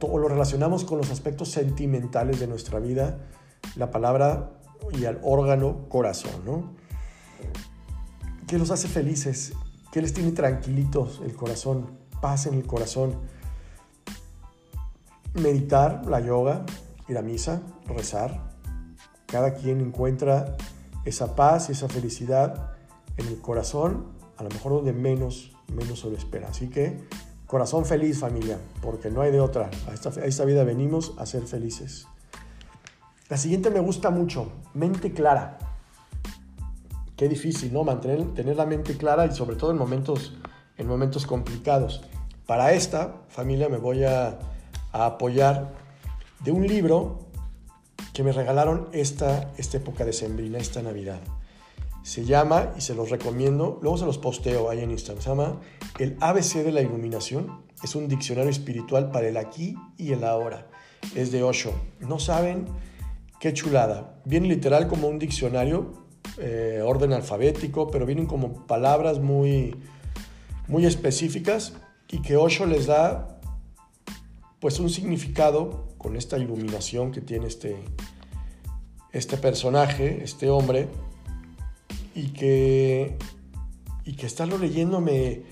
o, 0.00 0.18
lo 0.18 0.26
relacionamos 0.26 0.82
con 0.82 0.98
los 0.98 1.12
aspectos 1.12 1.48
sentimentales 1.52 2.40
de 2.40 2.48
nuestra 2.48 2.80
vida, 2.80 3.20
la 3.76 3.92
palabra 3.92 4.50
y 4.90 5.04
al 5.04 5.20
órgano 5.22 5.88
corazón, 5.88 6.44
¿no? 6.44 6.77
¿Qué 8.48 8.56
los 8.56 8.70
hace 8.70 8.88
felices? 8.88 9.52
¿Qué 9.92 10.00
les 10.00 10.14
tiene 10.14 10.32
tranquilitos 10.32 11.20
el 11.22 11.36
corazón? 11.36 11.98
Paz 12.22 12.46
en 12.46 12.54
el 12.54 12.66
corazón. 12.66 13.14
Meditar, 15.34 16.06
la 16.06 16.20
yoga, 16.20 16.64
ir 17.08 17.18
a 17.18 17.20
misa, 17.20 17.60
rezar. 17.86 18.56
Cada 19.26 19.52
quien 19.52 19.82
encuentra 19.82 20.56
esa 21.04 21.36
paz 21.36 21.68
y 21.68 21.72
esa 21.72 21.90
felicidad 21.90 22.72
en 23.18 23.26
el 23.26 23.38
corazón, 23.38 24.06
a 24.38 24.44
lo 24.44 24.48
mejor 24.48 24.72
donde 24.72 24.94
menos, 24.94 25.52
menos 25.70 26.00
se 26.00 26.08
lo 26.08 26.16
espera. 26.16 26.48
Así 26.48 26.70
que 26.70 27.06
corazón 27.46 27.84
feliz 27.84 28.18
familia, 28.18 28.58
porque 28.80 29.10
no 29.10 29.20
hay 29.20 29.30
de 29.30 29.40
otra. 29.40 29.68
A 29.88 30.24
esta 30.24 30.44
vida 30.46 30.64
venimos 30.64 31.12
a 31.18 31.26
ser 31.26 31.42
felices. 31.42 32.06
La 33.28 33.36
siguiente 33.36 33.68
me 33.68 33.80
gusta 33.80 34.08
mucho, 34.08 34.50
mente 34.72 35.12
clara. 35.12 35.67
Qué 37.18 37.28
difícil, 37.28 37.72
¿no? 37.72 37.82
Mantener 37.82 38.32
tener 38.32 38.54
la 38.54 38.64
mente 38.64 38.96
clara 38.96 39.26
y 39.26 39.34
sobre 39.34 39.56
todo 39.56 39.72
en 39.72 39.76
momentos, 39.76 40.34
en 40.76 40.86
momentos 40.86 41.26
complicados. 41.26 42.00
Para 42.46 42.72
esta 42.74 43.22
familia 43.28 43.68
me 43.68 43.78
voy 43.78 44.04
a, 44.04 44.38
apoyar 44.92 45.74
de 46.44 46.52
un 46.52 46.66
libro 46.66 47.26
que 48.14 48.22
me 48.22 48.30
regalaron 48.30 48.88
esta, 48.92 49.52
esta 49.58 49.78
época 49.78 50.04
de 50.04 50.12
sembrina, 50.12 50.58
esta 50.58 50.80
Navidad. 50.80 51.18
Se 52.04 52.24
llama, 52.24 52.72
y 52.76 52.82
se 52.82 52.94
los 52.94 53.10
recomiendo, 53.10 53.80
luego 53.82 53.98
se 53.98 54.06
los 54.06 54.16
posteo 54.16 54.70
ahí 54.70 54.80
en 54.80 54.92
Instagram, 54.92 55.58
El 55.98 56.16
ABC 56.20 56.62
de 56.64 56.70
la 56.70 56.82
Iluminación. 56.82 57.64
Es 57.82 57.96
un 57.96 58.06
diccionario 58.06 58.50
espiritual 58.50 59.10
para 59.10 59.26
el 59.26 59.36
aquí 59.36 59.76
y 59.96 60.12
el 60.12 60.22
ahora. 60.22 60.68
Es 61.16 61.32
de 61.32 61.42
Osho. 61.42 61.72
No 61.98 62.20
saben 62.20 62.66
qué 63.40 63.52
chulada. 63.52 64.20
Viene 64.24 64.46
literal 64.46 64.86
como 64.86 65.08
un 65.08 65.18
diccionario, 65.18 66.07
eh, 66.36 66.82
orden 66.84 67.12
alfabético, 67.12 67.90
pero 67.90 68.06
vienen 68.06 68.26
como 68.26 68.66
palabras 68.66 69.18
muy, 69.18 69.74
muy 70.66 70.86
específicas 70.86 71.74
y 72.08 72.22
que 72.22 72.36
Osho 72.36 72.66
les 72.66 72.86
da 72.86 73.40
pues 74.60 74.80
un 74.80 74.90
significado 74.90 75.88
con 75.98 76.16
esta 76.16 76.38
iluminación 76.38 77.12
que 77.12 77.20
tiene 77.20 77.46
este, 77.46 77.76
este 79.12 79.36
personaje, 79.36 80.22
este 80.22 80.50
hombre, 80.50 80.88
y 82.14 82.28
que, 82.28 83.16
y 84.04 84.14
que 84.14 84.26
estarlo 84.26 84.58
leyendo 84.58 85.00
me, 85.00 85.42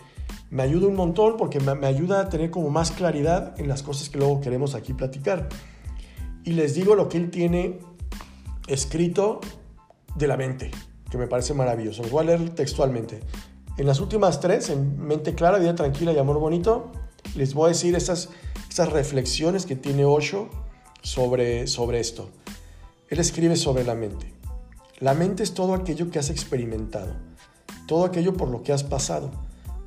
me 0.50 0.62
ayuda 0.62 0.88
un 0.88 0.97
montón 0.97 1.37
porque 1.37 1.61
me, 1.61 1.75
me, 1.75 1.87
ayuda 1.87 2.21
a 2.21 2.28
tener 2.28 2.50
como 2.50 2.71
más 2.71 2.90
claridad 2.90 3.59
en 3.61 3.68
las 3.68 3.83
cosas 3.83 4.09
que 4.09 4.18
luego 4.18 4.40
queremos 4.40 4.75
aquí 4.75 4.92
platicar. 4.92 5.49
Y 6.45 6.52
les 6.52 6.75
digo 6.75 6.95
lo 6.95 7.09
que 7.09 7.18
él 7.18 7.30
tiene 7.30 7.78
escrito 8.66 9.40
de 10.16 10.26
la 10.26 10.37
mente, 10.37 10.70
que 11.11 11.18
me 11.18 11.26
parece 11.26 11.54
maravilloso. 11.54 12.02
Los 12.02 12.11
voy 12.11 12.23
a 12.23 12.26
leer 12.26 12.50
textualmente. 12.54 13.20
En 13.76 13.87
las 13.87 14.00
últimas 14.00 14.40
tres, 14.40 14.70
en 14.70 14.99
Mente 14.99 15.35
Clara, 15.35 15.58
Vida 15.58 15.75
Tranquila 15.75 16.12
y 16.12 16.18
Amor 16.18 16.38
Bonito, 16.38 16.90
les 17.35 17.54
voy 17.54 17.66
a 17.66 17.68
decir 17.68 17.94
esas, 17.94 18.30
esas 18.70 18.90
reflexiones 18.90 19.66
que 19.66 19.76
tiene 19.76 20.04
Osho 20.04 20.49
sobre, 21.02 21.66
sobre 21.66 22.00
esto. 22.00 22.30
Él 23.08 23.20
escribe 23.20 23.56
sobre 23.56 23.85
la 23.85 23.94
mente. 23.94 24.32
La 24.99 25.12
mente 25.12 25.42
es 25.42 25.52
todo 25.52 25.75
aquello 25.75 26.11
que 26.11 26.18
has 26.18 26.30
experimentado, 26.30 27.14
todo 27.87 28.04
aquello 28.04 28.35
por 28.35 28.49
lo 28.49 28.62
que 28.62 28.73
has 28.73 28.82
pasado. 28.82 29.30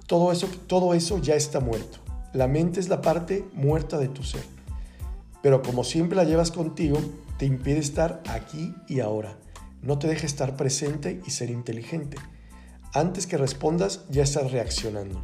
Todo 0.06 0.32
eso, 0.32 0.48
todo 0.68 0.94
eso 0.94 1.18
ya 1.20 1.36
está 1.36 1.60
muerto. 1.60 2.00
La 2.34 2.48
mente 2.48 2.80
es 2.80 2.90
la 2.90 3.02
parte 3.02 3.46
muerta 3.54 3.98
de 3.98 4.08
tu 4.08 4.24
ser. 4.24 4.44
Pero 5.42 5.62
como 5.62 5.84
siempre 5.84 6.16
la 6.16 6.24
llevas 6.24 6.52
contigo, 6.52 7.00
te 7.38 7.46
impide 7.46 7.80
estar 7.80 8.22
aquí 8.28 8.74
y 8.88 9.00
ahora. 9.00 9.36
No 9.82 10.00
te 10.00 10.08
deja 10.08 10.26
estar 10.26 10.56
presente 10.56 11.22
y 11.26 11.32
ser 11.32 11.50
inteligente. 11.50 12.18
Antes 12.94 13.28
que 13.28 13.38
respondas, 13.38 14.06
ya 14.10 14.24
estás 14.24 14.52
reaccionando. 14.52 15.24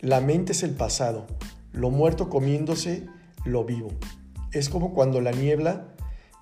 La 0.00 0.20
mente 0.20 0.52
es 0.52 0.62
el 0.62 0.74
pasado, 0.74 1.26
lo 1.72 1.90
muerto 1.90 2.28
comiéndose 2.28 3.06
lo 3.44 3.64
vivo. 3.64 3.88
Es 4.52 4.68
como 4.68 4.92
cuando 4.92 5.20
la 5.20 5.32
niebla 5.32 5.94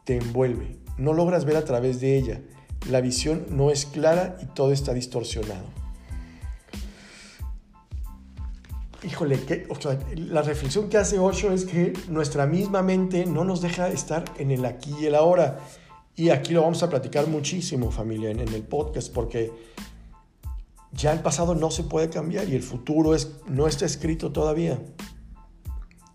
te 0.04 0.16
envuelve, 0.16 0.78
no 0.98 1.12
logras 1.12 1.44
ver 1.44 1.56
a 1.56 1.64
través 1.64 2.00
de 2.00 2.16
ella, 2.16 2.40
la 2.88 3.00
visión 3.00 3.46
no 3.50 3.70
es 3.70 3.86
clara 3.86 4.36
y 4.42 4.46
todo 4.46 4.72
está 4.72 4.94
distorsionado. 4.94 5.66
Híjole, 9.02 9.38
la 10.14 10.42
reflexión 10.42 10.90
que 10.90 10.98
hace 10.98 11.18
Osho 11.18 11.52
es 11.52 11.64
que 11.64 11.94
nuestra 12.08 12.46
misma 12.46 12.82
mente 12.82 13.24
no 13.24 13.44
nos 13.44 13.62
deja 13.62 13.88
estar 13.88 14.24
en 14.38 14.50
el 14.50 14.64
aquí 14.66 14.94
y 15.00 15.06
el 15.06 15.14
ahora. 15.14 15.58
Y 16.20 16.28
aquí 16.28 16.52
lo 16.52 16.60
vamos 16.60 16.82
a 16.82 16.90
platicar 16.90 17.28
muchísimo, 17.28 17.90
familia, 17.90 18.30
en, 18.30 18.40
el 18.40 18.62
podcast, 18.62 19.10
porque 19.10 19.50
ya 20.92 21.14
el 21.14 21.20
pasado 21.20 21.54
no 21.54 21.70
se 21.70 21.82
puede 21.82 22.10
cambiar 22.10 22.46
y 22.46 22.54
el 22.54 22.62
futuro 22.62 23.14
es, 23.14 23.36
no 23.46 23.66
está 23.66 23.86
escrito 23.86 24.30
todavía. 24.30 24.78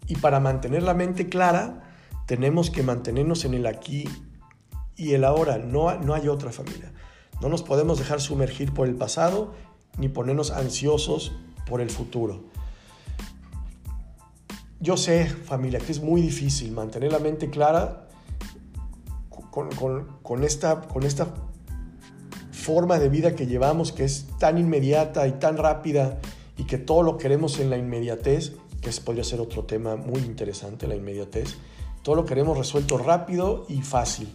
Y 0.06 0.18
para 0.18 0.40
mantener 0.40 0.84
la 0.84 0.94
mente 0.94 1.28
clara, 1.28 1.92
tenemos 2.28 2.70
que 2.70 2.84
mantenernos 2.84 3.46
en 3.46 3.56
el 3.56 3.66
aquí 3.66 4.08
y 4.96 5.14
el 5.14 5.24
ahora. 5.24 5.58
No, 5.58 5.98
no 5.98 6.14
hay 6.14 6.28
otra 6.28 6.52
familia. 6.52 6.94
No 7.42 7.50
nos 7.50 7.64
podemos 7.64 7.98
dejar 7.98 8.22
sumergir 8.22 8.76
por 8.76 8.88
el 8.88 8.94
pasado 8.94 9.56
ni 9.98 10.08
ponernos 10.08 10.52
ansiosos 10.52 11.32
por 11.68 11.82
el 11.82 11.90
futuro. 11.90 12.44
Yo 14.80 14.98
sé, 14.98 15.26
familia, 15.26 15.80
que 15.80 15.92
es 15.92 16.00
muy 16.00 16.22
difícil 16.22 16.74
mantener 16.74 17.12
la 17.12 17.18
mente 17.18 17.50
clara 17.50 18.05
con, 19.56 20.44
esta, 20.44 20.82
con 20.82 21.04
esta 21.04 21.34
forma 22.52 23.00
de 23.00 23.08
vida 23.08 23.36
que 23.36 23.48
llevamos, 23.48 23.94
que 23.94 24.04
es 24.04 24.28
tan 24.38 24.58
inmediata 24.58 25.28
y 25.28 25.34
tan 25.34 25.56
rápida 25.56 26.20
y 26.58 26.66
que 26.66 26.78
todo 26.78 27.04
lo 27.04 27.18
queremos 27.18 27.60
en 27.60 27.70
la 27.70 27.78
inmediatez, 27.78 28.54
que 28.82 28.92
podría 29.02 29.24
ser 29.24 29.40
otro 29.40 29.64
tema 29.64 29.96
muy 29.96 30.20
interesante, 30.22 30.88
la 30.88 30.96
inmediatez. 30.96 31.56
Todo 32.04 32.16
lo 32.16 32.26
queremos 32.26 32.58
resuelto 32.58 32.98
rápido 32.98 33.66
y 33.70 33.82
fácil. 33.82 34.30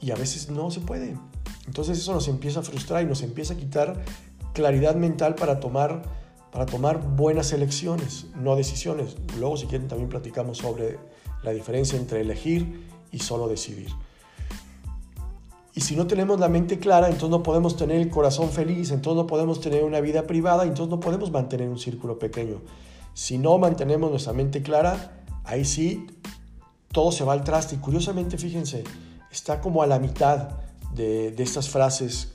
Y 0.00 0.10
a 0.10 0.16
veces 0.16 0.50
no 0.50 0.70
se 0.70 0.80
puede. 0.80 1.16
Entonces 1.66 1.98
eso 1.98 2.12
nos 2.12 2.28
empieza 2.28 2.60
a 2.60 2.62
frustrar 2.62 3.02
y 3.02 3.06
nos 3.06 3.22
empieza 3.22 3.54
a 3.54 3.56
quitar 3.56 4.02
claridad 4.52 4.96
mental 4.96 5.34
para 5.34 5.60
tomar, 5.60 6.02
para 6.52 6.66
tomar 6.66 7.00
buenas 7.00 7.52
elecciones, 7.52 8.26
no 8.36 8.56
decisiones. 8.56 9.16
Luego 9.38 9.56
si 9.56 9.66
quieren 9.66 9.88
también 9.88 10.10
platicamos 10.10 10.58
sobre 10.58 10.98
la 11.42 11.52
diferencia 11.52 11.98
entre 11.98 12.20
elegir 12.20 12.84
y 13.12 13.20
solo 13.20 13.48
decidir. 13.48 13.88
Y 15.76 15.80
si 15.80 15.96
no 15.96 16.06
tenemos 16.06 16.38
la 16.38 16.48
mente 16.48 16.78
clara, 16.78 17.08
entonces 17.08 17.30
no 17.30 17.42
podemos 17.42 17.76
tener 17.76 18.00
el 18.00 18.08
corazón 18.08 18.50
feliz, 18.50 18.92
entonces 18.92 19.16
no 19.16 19.26
podemos 19.26 19.60
tener 19.60 19.82
una 19.82 20.00
vida 20.00 20.24
privada, 20.24 20.62
entonces 20.62 20.88
no 20.88 21.00
podemos 21.00 21.32
mantener 21.32 21.68
un 21.68 21.78
círculo 21.78 22.16
pequeño. 22.18 22.60
Si 23.12 23.38
no 23.38 23.58
mantenemos 23.58 24.08
nuestra 24.10 24.32
mente 24.32 24.62
clara, 24.62 25.24
ahí 25.42 25.64
sí 25.64 26.06
todo 26.92 27.10
se 27.10 27.24
va 27.24 27.32
al 27.32 27.42
traste. 27.42 27.74
Y 27.74 27.78
curiosamente, 27.78 28.38
fíjense, 28.38 28.84
está 29.32 29.60
como 29.60 29.82
a 29.82 29.88
la 29.88 29.98
mitad 29.98 30.50
de, 30.94 31.34
estas 31.38 31.68
frases 31.68 32.34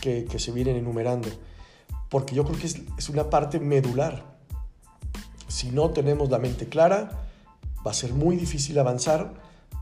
que, 0.00 0.26
se 0.36 0.50
vienen 0.50 0.74
enumerando, 0.74 1.28
porque 2.08 2.34
yo 2.34 2.44
creo 2.44 2.58
que 2.58 2.66
es 2.66 3.08
una 3.08 3.30
parte 3.30 3.60
medular. 3.60 4.24
Si 5.46 5.70
no 5.70 5.90
tenemos 5.90 6.28
la 6.28 6.40
mente 6.40 6.68
clara, 6.68 7.28
va 7.86 7.92
a 7.92 7.94
ser 7.94 8.14
muy 8.14 8.34
difícil 8.34 8.76
avanzar 8.80 9.34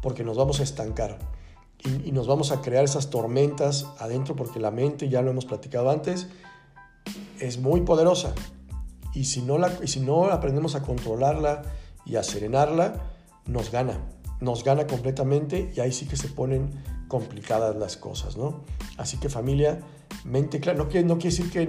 porque 0.03 0.25
nos 0.25 0.37
vamos 0.37 0.61
a 0.61 0.62
estancar 0.62 1.38
y, 1.85 2.12
nos 2.12 2.26
vamos 2.26 2.50
a 2.50 2.61
crear 2.61 2.85
esas 2.85 3.11
tormentas 3.11 3.87
adentro 3.99 4.35
porque 4.35 4.58
la 4.58 4.70
mente, 4.70 5.08
ya 5.08 5.23
lo 5.23 5.30
hemos 5.30 5.44
platicado 5.44 5.90
antes, 5.90 6.26
es 7.40 7.58
muy 7.58 7.82
poderosa. 7.82 8.35
Y 9.14 9.25
si 9.25 9.42
no, 9.42 9.58
la, 9.58 9.73
y 9.82 9.87
si 9.87 10.00
no 10.00 10.25
aprendemos 10.25 10.75
a 10.75 10.82
controlarla 10.82 11.62
y 12.04 12.16
a 12.16 12.23
serenarla, 12.23 13.12
nos 13.47 13.70
gana. 13.70 13.99
Nos 14.40 14.64
gana 14.64 14.87
completamente 14.87 15.73
y 15.75 15.80
ahí 15.80 15.92
sí 15.92 16.06
que 16.06 16.16
se 16.16 16.28
ponen 16.28 16.70
complicadas 17.08 17.76
las 17.76 17.97
cosas, 17.97 18.37
¿no? 18.37 18.64
Así 18.97 19.16
que 19.18 19.28
familia, 19.28 19.80
mente 20.25 20.61
clara. 20.61 20.78
No 20.78 20.88
quiere, 20.88 21.06
no 21.06 21.18
quiere 21.18 21.37
decir 21.37 21.50
que 21.50 21.68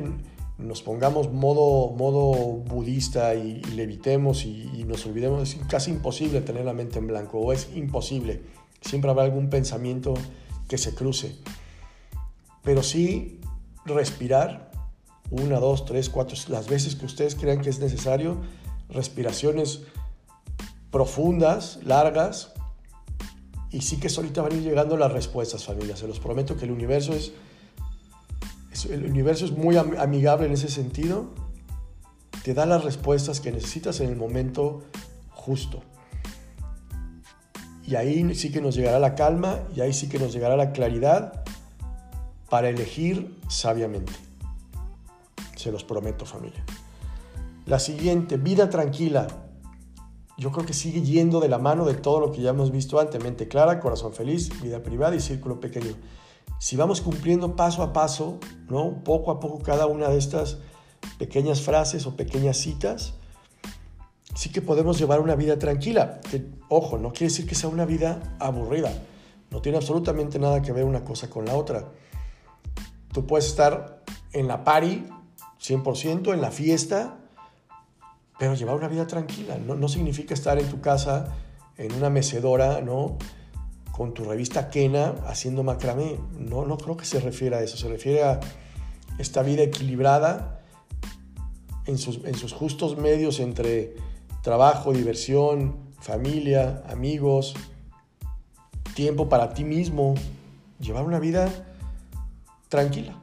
nos 0.57 0.81
pongamos 0.81 1.31
modo, 1.31 1.91
modo 1.93 2.33
budista 2.57 3.33
y, 3.35 3.61
y 3.65 3.71
levitemos 3.75 4.43
y, 4.45 4.69
y, 4.75 4.83
nos 4.83 5.05
olvidemos. 5.05 5.41
Es 5.41 5.55
casi 5.67 5.91
imposible 5.91 6.41
tener 6.41 6.65
la 6.65 6.73
mente 6.73 6.99
en 6.99 7.07
blanco 7.07 7.39
o 7.39 7.53
es 7.53 7.69
imposible 7.75 8.41
Siempre 8.81 9.11
habrá 9.11 9.23
algún 9.23 9.49
pensamiento 9.49 10.13
que 10.67 10.77
se 10.77 10.93
cruce. 10.95 11.35
Pero 12.63 12.83
sí 12.83 13.39
respirar 13.85 14.71
una, 15.31 15.59
dos, 15.59 15.85
tres, 15.85 16.09
cuatro, 16.09 16.37
las 16.47 16.67
veces 16.67 16.95
que 16.95 17.05
ustedes 17.05 17.35
crean 17.35 17.61
que 17.61 17.69
es 17.69 17.79
necesario, 17.79 18.37
respiraciones 18.89 19.81
profundas, 20.91 21.79
largas, 21.83 22.53
y 23.71 23.81
sí 23.81 23.97
que 23.97 24.09
solita 24.09 24.41
van 24.41 24.53
a 24.53 24.55
ir 24.55 24.63
llegando 24.63 24.97
las 24.97 25.11
respuestas, 25.11 25.63
familia. 25.63 25.95
Se 25.95 26.07
los 26.07 26.19
prometo 26.19 26.57
que 26.57 26.65
el 26.65 26.71
universo 26.71 27.13
es, 27.13 27.31
el 28.89 29.05
universo 29.05 29.45
es 29.45 29.51
muy 29.51 29.77
amigable 29.77 30.47
en 30.47 30.53
ese 30.53 30.69
sentido. 30.69 31.29
Te 32.43 32.53
da 32.53 32.65
las 32.65 32.83
respuestas 32.83 33.39
que 33.39 33.51
necesitas 33.51 33.99
en 33.99 34.09
el 34.09 34.15
momento 34.15 34.81
justo. 35.29 35.83
Y 37.89 37.95
ahí 37.95 38.35
sí 38.35 38.51
que 38.51 38.61
nos 38.61 38.75
llegará 38.75 38.99
la 38.99 39.15
calma 39.15 39.61
y 39.75 39.81
ahí 39.81 39.93
sí 39.93 40.09
que 40.09 40.19
nos 40.19 40.31
llegará 40.31 40.55
la 40.55 40.73
claridad 40.73 41.43
para 42.47 42.69
elegir 42.69 43.35
sabiamente. 43.47 44.13
Se 45.55 45.71
los 45.71 45.83
prometo, 45.83 46.23
familia. 46.23 46.63
La 47.65 47.79
siguiente, 47.79 48.37
vida 48.37 48.69
tranquila. 48.69 49.25
Yo 50.37 50.51
creo 50.51 50.67
que 50.67 50.75
sigue 50.75 51.01
yendo 51.01 51.39
de 51.39 51.49
la 51.49 51.57
mano 51.57 51.83
de 51.83 51.95
todo 51.95 52.19
lo 52.19 52.31
que 52.31 52.43
ya 52.43 52.51
hemos 52.51 52.71
visto 52.71 52.99
antes. 52.99 53.23
Mente 53.23 53.47
clara, 53.47 53.79
corazón 53.79 54.13
feliz, 54.13 54.51
vida 54.61 54.83
privada 54.83 55.15
y 55.15 55.19
círculo 55.19 55.59
pequeño. 55.59 55.95
Si 56.59 56.75
vamos 56.75 57.01
cumpliendo 57.01 57.55
paso 57.55 57.81
a 57.81 57.91
paso, 57.91 58.37
¿no? 58.69 59.03
poco 59.03 59.31
a 59.31 59.39
poco 59.39 59.63
cada 59.63 59.87
una 59.87 60.09
de 60.09 60.19
estas 60.19 60.59
pequeñas 61.17 61.63
frases 61.63 62.05
o 62.05 62.15
pequeñas 62.15 62.57
citas, 62.57 63.15
sí 64.35 64.51
que 64.51 64.61
podemos 64.61 64.97
llevar 64.99 65.19
una 65.19 65.35
vida 65.35 65.57
tranquila. 65.59 66.21
Ojo, 66.69 66.97
no 66.97 67.11
quiere 67.11 67.27
decir 67.27 67.47
que 67.47 67.55
sea 67.55 67.69
una 67.69 67.85
vida 67.85 68.35
aburrida. 68.39 68.91
No 69.51 69.61
tiene 69.61 69.77
absolutamente 69.77 70.39
nada 70.39 70.61
que 70.61 70.71
ver 70.71 70.83
una 70.83 71.03
cosa 71.03 71.29
con 71.29 71.45
la 71.45 71.55
otra. 71.55 71.89
Tú 73.11 73.25
puedes 73.25 73.47
estar 73.47 74.03
en 74.33 74.47
la 74.47 74.63
party 74.63 75.05
100%, 75.61 76.33
en 76.33 76.41
la 76.41 76.51
fiesta, 76.51 77.17
pero 78.37 78.53
llevar 78.53 78.75
una 78.75 78.87
vida 78.87 79.07
tranquila. 79.07 79.57
No, 79.57 79.75
no 79.75 79.89
significa 79.89 80.33
estar 80.33 80.59
en 80.59 80.69
tu 80.69 80.79
casa, 80.79 81.35
en 81.77 81.93
una 81.93 82.09
mecedora, 82.09 82.81
¿no? 82.81 83.17
Con 83.91 84.13
tu 84.13 84.23
revista 84.23 84.69
Kena 84.69 85.15
haciendo 85.25 85.63
macramé. 85.63 86.17
No, 86.37 86.65
no 86.65 86.77
creo 86.77 86.95
que 86.95 87.05
se 87.05 87.19
refiere 87.19 87.55
a 87.57 87.63
eso. 87.63 87.75
Se 87.75 87.89
refiere 87.89 88.23
a 88.23 88.39
esta 89.17 89.41
vida 89.41 89.63
equilibrada 89.63 90.61
en 91.85 91.97
sus, 91.97 92.23
en 92.23 92.35
sus 92.35 92.53
justos 92.53 92.97
medios 92.97 93.39
entre 93.39 93.95
trabajo, 94.41 94.93
diversión, 94.93 95.75
familia, 95.99 96.83
amigos, 96.89 97.53
tiempo 98.95 99.29
para 99.29 99.53
ti 99.53 99.63
mismo. 99.63 100.15
Llevar 100.79 101.05
una 101.05 101.19
vida 101.19 101.49
tranquila. 102.69 103.21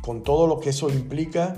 Con 0.00 0.22
todo 0.22 0.46
lo 0.46 0.60
que 0.60 0.70
eso 0.70 0.88
implica, 0.90 1.56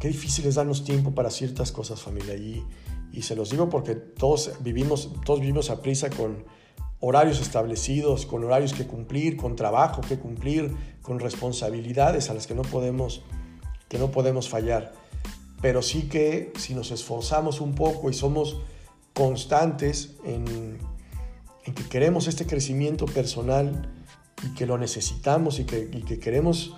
qué 0.00 0.08
difícil 0.08 0.46
es 0.46 0.56
darnos 0.56 0.84
tiempo 0.84 1.14
para 1.14 1.30
ciertas 1.30 1.72
cosas, 1.72 2.00
familia. 2.00 2.34
Y, 2.34 2.64
y 3.12 3.22
se 3.22 3.36
los 3.36 3.50
digo 3.50 3.68
porque 3.68 3.94
todos 3.94 4.52
vivimos, 4.60 5.10
todos 5.24 5.40
vivimos 5.40 5.70
a 5.70 5.80
prisa 5.82 6.10
con 6.10 6.44
horarios 7.00 7.40
establecidos, 7.40 8.26
con 8.26 8.44
horarios 8.44 8.74
que 8.74 8.86
cumplir, 8.86 9.36
con 9.36 9.56
trabajo 9.56 10.02
que 10.02 10.18
cumplir, 10.18 10.74
con 11.02 11.18
responsabilidades 11.18 12.28
a 12.30 12.34
las 12.34 12.46
que 12.46 12.54
no 12.54 12.62
podemos, 12.62 13.22
que 13.88 13.98
no 13.98 14.10
podemos 14.10 14.48
fallar. 14.48 14.92
Pero 15.60 15.82
sí 15.82 16.08
que 16.08 16.52
si 16.56 16.74
nos 16.74 16.90
esforzamos 16.90 17.60
un 17.60 17.74
poco 17.74 18.10
y 18.10 18.14
somos 18.14 18.58
constantes 19.12 20.16
en, 20.24 20.78
en 21.64 21.74
que 21.74 21.84
queremos 21.88 22.28
este 22.28 22.46
crecimiento 22.46 23.06
personal, 23.06 23.90
y 24.42 24.54
que 24.54 24.66
lo 24.66 24.78
necesitamos 24.78 25.58
y 25.58 25.64
que, 25.64 25.88
que 25.90 26.18
queremos... 26.18 26.74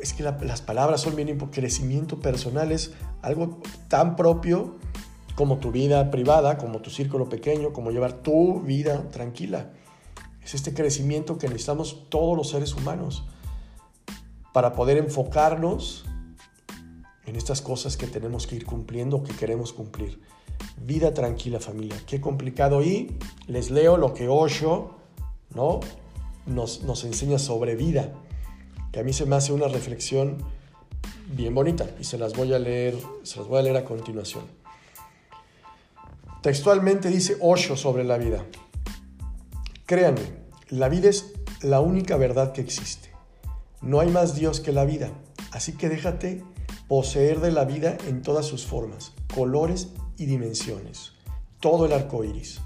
Es 0.00 0.12
que 0.12 0.22
las 0.22 0.60
palabras 0.60 1.00
son 1.00 1.16
bien 1.16 1.28
importantes. 1.28 1.62
Crecimiento 1.62 2.20
personal 2.20 2.72
es 2.72 2.92
algo 3.22 3.60
tan 3.88 4.16
propio 4.16 4.76
como 5.34 5.58
tu 5.58 5.72
vida 5.72 6.10
privada, 6.10 6.58
como 6.58 6.80
tu 6.80 6.90
círculo 6.90 7.28
pequeño, 7.28 7.72
como 7.72 7.90
llevar 7.90 8.12
tu 8.12 8.60
vida 8.60 9.08
tranquila. 9.10 9.70
Es 10.42 10.54
este 10.54 10.74
crecimiento 10.74 11.38
que 11.38 11.48
necesitamos 11.48 12.10
todos 12.10 12.36
los 12.36 12.50
seres 12.50 12.74
humanos 12.74 13.24
para 14.52 14.74
poder 14.74 14.98
enfocarnos 14.98 16.04
en 17.26 17.36
estas 17.36 17.62
cosas 17.62 17.96
que 17.96 18.06
tenemos 18.06 18.46
que 18.46 18.56
ir 18.56 18.66
cumpliendo, 18.66 19.22
que 19.22 19.34
queremos 19.34 19.72
cumplir. 19.72 20.20
Vida 20.76 21.14
tranquila 21.14 21.60
familia. 21.60 21.96
Qué 22.06 22.20
complicado. 22.20 22.82
Y 22.82 23.16
les 23.46 23.70
leo 23.70 23.96
lo 23.96 24.14
que 24.14 24.28
Osho 24.28 24.96
¿no? 25.54 25.80
Nos, 26.46 26.82
nos 26.82 27.04
enseña 27.04 27.38
sobre 27.38 27.74
vida, 27.74 28.12
que 28.92 29.00
a 29.00 29.02
mí 29.02 29.12
se 29.12 29.24
me 29.24 29.36
hace 29.36 29.52
una 29.52 29.68
reflexión 29.68 30.38
bien 31.28 31.54
bonita 31.54 31.88
y 31.98 32.04
se 32.04 32.18
las 32.18 32.34
voy 32.34 32.52
a 32.52 32.58
leer, 32.58 32.96
se 33.22 33.38
las 33.38 33.48
voy 33.48 33.60
a 33.60 33.62
leer 33.62 33.76
a 33.76 33.84
continuación. 33.84 34.44
Textualmente 36.42 37.08
dice 37.08 37.36
Osho 37.40 37.76
sobre 37.76 38.04
la 38.04 38.18
vida. 38.18 38.44
Créanme, 39.86 40.20
la 40.68 40.88
vida 40.88 41.08
es 41.08 41.32
la 41.62 41.80
única 41.80 42.16
verdad 42.18 42.52
que 42.52 42.60
existe. 42.60 43.10
No 43.80 44.00
hay 44.00 44.10
más 44.10 44.34
Dios 44.34 44.60
que 44.60 44.72
la 44.72 44.84
vida, 44.84 45.10
así 45.52 45.72
que 45.72 45.88
déjate 45.88 46.42
poseer 46.88 47.40
de 47.40 47.52
la 47.52 47.64
vida 47.64 47.96
en 48.06 48.22
todas 48.22 48.46
sus 48.46 48.66
formas, 48.66 49.12
colores 49.34 49.88
y 50.16 50.26
dimensiones. 50.26 51.12
Todo 51.60 51.86
el 51.86 51.92
arco 51.92 52.24
iris, 52.24 52.60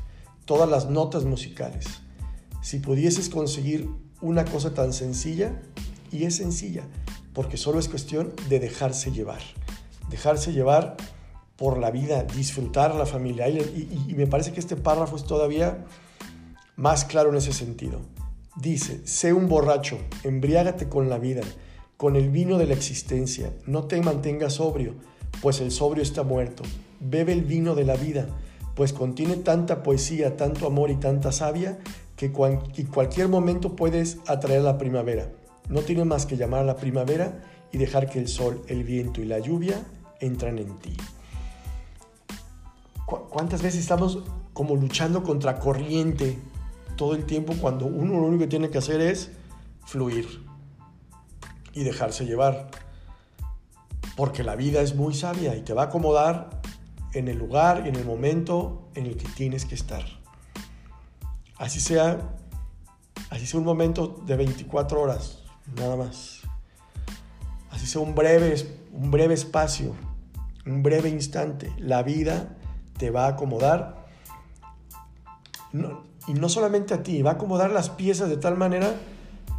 todas 0.44 0.68
las 0.68 0.90
notas 0.90 1.24
musicales, 1.24 1.87
si 2.62 2.81
pudieses 2.81 3.28
conseguir 3.28 3.88
una 4.20 4.44
cosa 4.44 4.74
tan 4.74 4.92
sencilla, 4.92 5.62
y 6.11 6.24
es 6.24 6.37
sencilla, 6.37 6.85
porque 7.33 7.57
solo 7.57 7.78
es 7.78 7.88
cuestión 7.88 8.33
de 8.48 8.61
dejarse 8.61 9.12
llevar, 9.12 9.40
dejarse 10.11 10.52
llevar 10.52 10.96
por 11.57 11.78
la 11.78 11.90
vida, 11.90 12.22
disfrutar 12.22 12.94
la 12.94 13.07
familia. 13.07 13.48
Y, 13.48 14.14
me 14.16 14.26
parece 14.26 14.52
que 14.52 14.61
este 14.61 14.76
párrafo 14.76 15.16
es 15.16 15.24
todavía 15.24 15.85
más 16.76 17.04
claro 17.04 17.31
en 17.31 17.37
ese 17.37 17.52
sentido. 17.52 18.00
Dice, 18.57 19.07
sé 19.07 19.33
un 19.33 19.48
borracho, 19.48 19.98
embriágate 20.24 20.88
con 20.88 21.09
la 21.09 21.18
vida, 21.18 21.42
con 21.98 22.14
el 22.14 22.30
vino 22.30 22.58
de 22.58 22.66
la 22.66 22.74
existencia, 22.74 23.52
no 23.66 23.84
te 23.84 24.00
mantengas 24.00 24.54
sobrio, 24.54 24.94
pues 25.42 25.61
el 25.61 25.72
sobrio 25.72 26.04
está 26.04 26.22
muerto. 26.22 26.62
Bebe 27.00 27.32
el 27.32 27.42
vino 27.42 27.74
de 27.74 27.84
la 27.84 27.96
vida, 27.96 28.28
pues 28.76 28.92
contiene 28.92 29.34
tanta 29.34 29.82
poesía, 29.82 30.37
tanto 30.37 30.68
amor 30.68 30.90
y 30.90 30.94
tanta 30.94 31.32
savia 31.32 31.80
que 32.14 32.26
en 32.26 32.87
cualquier 32.87 33.26
momento 33.26 33.74
puedes 33.74 34.18
atraer 34.28 34.62
la 34.62 34.78
primavera. 34.78 35.32
No 35.68 35.80
tiene 35.80 36.04
más 36.04 36.24
que 36.24 36.37
llamar 36.37 36.61
a 36.61 36.66
la 36.66 36.76
primavera 36.76 37.42
y 37.72 37.78
dejar 37.78 38.08
que 38.08 38.20
el 38.20 38.28
sol, 38.28 38.62
el 38.68 38.84
viento 38.84 39.20
y 39.20 39.24
la 39.24 39.40
lluvia 39.40 39.84
entran 40.20 40.61
en 40.61 40.78
ti. 40.78 40.96
¿Cuántas 43.06 43.61
veces 43.61 43.80
estamos 43.80 44.20
como 44.52 44.76
luchando 44.76 45.24
contra 45.24 45.58
corriente 45.58 46.38
todo 46.94 47.16
el 47.16 47.24
tiempo 47.24 47.54
cuando 47.61 47.87
uno 47.87 48.20
lo 48.20 48.26
único 48.28 48.44
que 48.44 48.48
tiene 48.48 48.70
que 48.70 48.78
hacer 48.78 49.00
es 49.00 49.32
fluir 49.84 50.47
y 51.79 51.85
dejarse 51.85 52.27
llevar? 52.27 52.69
Porque 54.17 54.43
la 54.43 54.57
vida 54.57 54.81
es 54.81 54.97
muy 54.97 55.14
sabia 55.14 55.55
y 55.55 55.62
te 55.62 55.75
va 55.75 55.83
a 55.83 55.85
acomodar 55.87 56.51
en 57.14 57.29
el 57.29 57.38
lugar 57.38 57.83
y 57.85 57.88
en 57.88 57.95
el 57.95 58.05
momento 58.05 58.88
en 58.97 59.07
el 59.07 59.17
que 59.17 59.29
tienes 59.29 59.64
que 59.64 59.77
estar. 59.77 60.03
Así 61.57 61.79
sea, 61.79 62.19
así 63.31 63.47
sea 63.47 63.61
un 63.61 63.67
momento 63.67 64.21
de 64.27 64.37
24 64.37 65.01
horas, 65.01 65.45
nada 65.77 65.95
más. 65.95 66.41
Así 67.71 67.87
sea 67.87 68.01
un 68.01 68.17
breve, 68.17 68.57
un 68.93 69.12
breve 69.12 69.35
espacio, 69.35 69.95
un 70.67 70.83
breve 70.83 71.09
instante. 71.09 71.73
La 71.79 72.03
vida 72.03 72.57
te 72.99 73.11
va 73.11 73.27
a 73.27 73.29
acomodar. 73.29 74.05
y 76.27 76.33
no 76.35 76.49
solamente 76.49 76.95
a 76.95 77.05
ti, 77.05 77.23
va 77.23 77.31
a 77.31 77.35
acomodar 77.35 77.71
las 77.71 77.88
piezas 77.88 78.29
de 78.29 78.37
tal 78.37 78.57
manera 78.57 78.97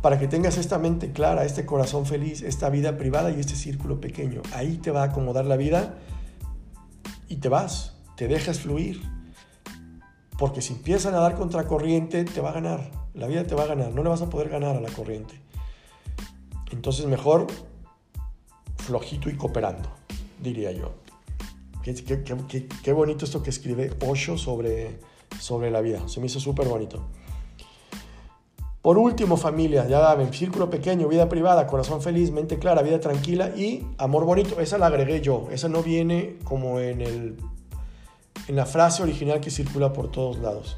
para 0.01 0.17
que 0.17 0.27
tengas 0.27 0.57
esta 0.57 0.77
mente 0.77 1.11
clara, 1.11 1.45
este 1.45 1.65
corazón 1.65 2.05
feliz, 2.05 2.41
esta 2.41 2.69
vida 2.69 2.97
privada 2.97 3.31
y 3.31 3.39
este 3.39 3.55
círculo 3.55 3.99
pequeño. 3.99 4.41
Ahí 4.53 4.77
te 4.77 4.91
va 4.91 5.03
a 5.03 5.05
acomodar 5.05 5.45
la 5.45 5.57
vida 5.57 5.95
y 7.27 7.37
te 7.37 7.49
vas, 7.49 7.95
te 8.15 8.27
dejas 8.27 8.59
fluir. 8.59 9.01
Porque 10.37 10.61
si 10.61 10.73
empiezas 10.73 11.07
a 11.07 11.11
nadar 11.11 11.35
contra 11.35 11.65
corriente, 11.65 12.23
te 12.23 12.39
va 12.39 12.51
a 12.51 12.53
ganar. 12.53 12.91
La 13.13 13.27
vida 13.27 13.43
te 13.43 13.55
va 13.55 13.63
a 13.63 13.67
ganar. 13.67 13.91
No 13.93 14.03
le 14.03 14.09
vas 14.09 14.21
a 14.21 14.29
poder 14.29 14.47
ganar 14.47 14.77
a 14.77 14.81
la 14.81 14.89
corriente. 14.89 15.33
Entonces 16.71 17.05
mejor 17.07 17.47
flojito 18.77 19.29
y 19.29 19.35
cooperando, 19.35 19.89
diría 20.41 20.71
yo. 20.71 20.93
Qué, 21.83 22.93
bonito 22.93 23.25
esto 23.25 23.41
que 23.41 23.49
escribe 23.49 23.91
Osho 24.05 24.37
sobre, 24.37 24.99
sobre 25.39 25.71
la 25.71 25.81
vida. 25.81 26.07
Se 26.07 26.19
me 26.19 26.27
hizo 26.27 26.39
súper 26.39 26.67
bonito. 26.67 27.07
Por 28.81 28.97
último, 28.97 29.35
familia, 29.35 29.87
ya 29.87 29.99
saben, 29.99 30.33
círculo 30.33 30.69
pequeño, 30.69 31.07
vida 31.09 31.27
privada, 31.27 31.67
corazón 31.67 32.01
feliz, 32.01 32.31
mente 32.31 32.59
clara, 32.59 32.81
vida 32.81 32.99
tranquila 32.99 33.49
y 33.55 33.85
amor 33.97 34.23
bonito. 34.23 34.61
Esa 34.61 34.77
la 34.77 34.87
agregué 34.87 35.19
yo. 35.21 35.47
Esa 35.51 35.67
no 35.67 35.83
viene 35.83 36.37
como 36.45 36.79
en 36.79 37.01
el 37.01 37.37
en 38.49 38.55
la 38.55 38.65
frase 38.65 39.03
original 39.03 39.39
que 39.41 39.51
circula 39.51 39.93
por 39.93 40.11
todos 40.11 40.39
lados. 40.39 40.77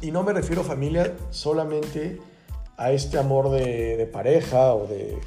Y 0.00 0.10
no 0.10 0.24
me 0.24 0.32
refiero 0.32 0.64
familia 0.64 1.16
solamente 1.30 2.20
a 2.76 2.90
este 2.90 3.16
amor 3.16 3.50
de, 3.50 4.10
pareja 4.12 4.74
o 4.74 4.86
de 4.88 5.20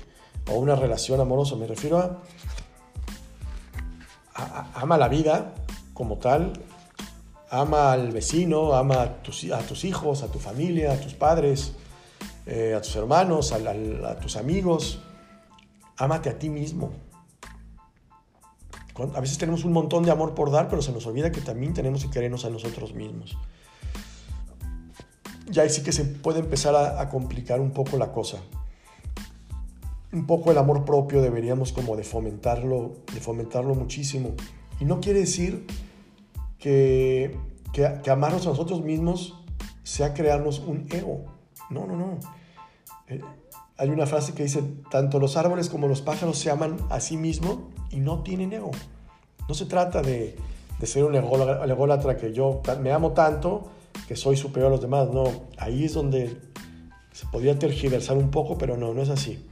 una 0.53 0.75
relación 0.75 1.21
amorosa, 1.21 1.55
me 1.55 1.65
refiero 1.65 1.99
a 1.99 2.21
ama 4.75 4.97
la 4.97 5.07
vida 5.07 5.55
como 5.93 6.17
tal, 6.17 6.53
ama 7.49 7.91
al 7.91 8.11
vecino, 8.11 8.73
ama 8.73 9.01
a 9.01 9.21
tus, 9.21 9.43
hijos, 9.83 10.23
a 10.23 10.27
tu 10.27 10.39
familia, 10.39 10.93
a 10.93 10.99
tus 10.99 11.13
padres, 11.13 11.73
eh, 12.45 12.73
a 12.75 12.81
tus 12.81 12.95
hermanos, 12.95 13.51
a, 13.51 14.19
tus 14.19 14.35
amigos. 14.35 14.99
Ámate 15.97 16.29
a 16.29 16.37
ti 16.37 16.49
mismo. 16.49 16.91
A 19.13 19.19
veces 19.19 19.37
tenemos 19.37 19.63
un 19.63 19.73
montón 19.73 20.03
de 20.03 20.11
amor 20.11 20.33
por 20.33 20.49
dar, 20.49 20.67
pero 20.69 20.81
se 20.81 20.91
nos 20.91 21.05
olvida 21.05 21.31
que 21.31 21.41
también 21.41 21.73
tenemos 21.73 22.03
que 22.03 22.09
querernos 22.09 22.45
a 22.45 22.49
nosotros 22.49 22.93
mismos. 22.93 23.37
Y 25.51 25.59
ahí 25.59 25.69
sí 25.69 25.83
que 25.83 25.91
se 25.91 26.03
puede 26.03 26.39
empezar 26.39 26.75
a, 26.75 26.99
a 26.99 27.09
complicar 27.09 27.61
un 27.61 27.71
poco 27.71 27.97
la 27.97 28.11
cosa 28.11 28.39
un 30.11 30.25
poco 30.25 30.51
el 30.51 30.57
amor 30.57 30.85
propio 30.85 31.21
deberíamos 31.21 31.73
como 31.73 31.95
de 31.95 32.03
fomentarlo, 32.03 32.93
de 33.13 33.19
fomentarlo 33.19 33.75
muchísimo. 33.75 34.33
Y 34.79 34.85
no 34.85 34.99
quiere 34.99 35.19
decir 35.19 35.65
que, 36.59 37.37
que, 37.73 38.09
amarnos 38.09 38.45
a 38.45 38.49
nosotros 38.49 38.81
mismos 38.81 39.35
sea 39.83 40.13
crearnos 40.13 40.59
un 40.59 40.87
ego. 40.91 41.25
No, 41.69 41.85
no, 41.85 41.95
no. 41.95 42.19
Eh, 43.07 43.21
hay 43.77 43.89
una 43.89 44.05
frase 44.05 44.33
que 44.33 44.43
dice, 44.43 44.63
tanto 44.89 45.19
los 45.19 45.37
árboles 45.37 45.69
como 45.69 45.87
los 45.87 46.01
pájaros 46.01 46.37
se 46.37 46.49
aman 46.49 46.77
a 46.89 46.99
sí 46.99 47.17
mismos 47.17 47.59
y 47.91 47.97
no 47.97 48.23
tienen 48.23 48.53
ego. 48.53 48.71
No 49.47 49.53
se 49.53 49.65
trata 49.65 50.01
de, 50.01 50.35
de 50.79 50.87
ser 50.87 51.03
un 51.03 51.15
ególatra 51.15 52.17
que 52.17 52.33
yo 52.33 52.61
me 52.81 52.91
amo 52.91 53.11
tanto 53.11 53.69
que 54.07 54.15
soy 54.15 54.37
superior 54.37 54.67
a 54.67 54.71
los 54.71 54.81
demás. 54.81 55.09
No, 55.09 55.25
ahí 55.57 55.85
es 55.85 55.93
donde 55.93 56.37
se 57.11 57.25
podría 57.27 57.57
tergiversar 57.57 58.17
un 58.17 58.29
poco, 58.29 58.57
pero 58.57 58.77
no, 58.77 58.93
no 58.93 59.01
es 59.01 59.09
así. 59.09 59.47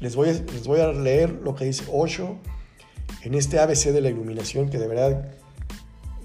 Les 0.00 0.14
voy, 0.14 0.28
a, 0.28 0.32
les 0.32 0.66
voy 0.66 0.80
a 0.80 0.92
leer 0.92 1.30
lo 1.42 1.54
que 1.54 1.64
dice 1.64 1.84
Osho 1.92 2.36
en 3.22 3.34
este 3.34 3.58
ABC 3.58 3.86
de 3.86 4.00
la 4.00 4.10
iluminación 4.10 4.68
que 4.70 4.78
de 4.78 4.86
verdad 4.86 5.32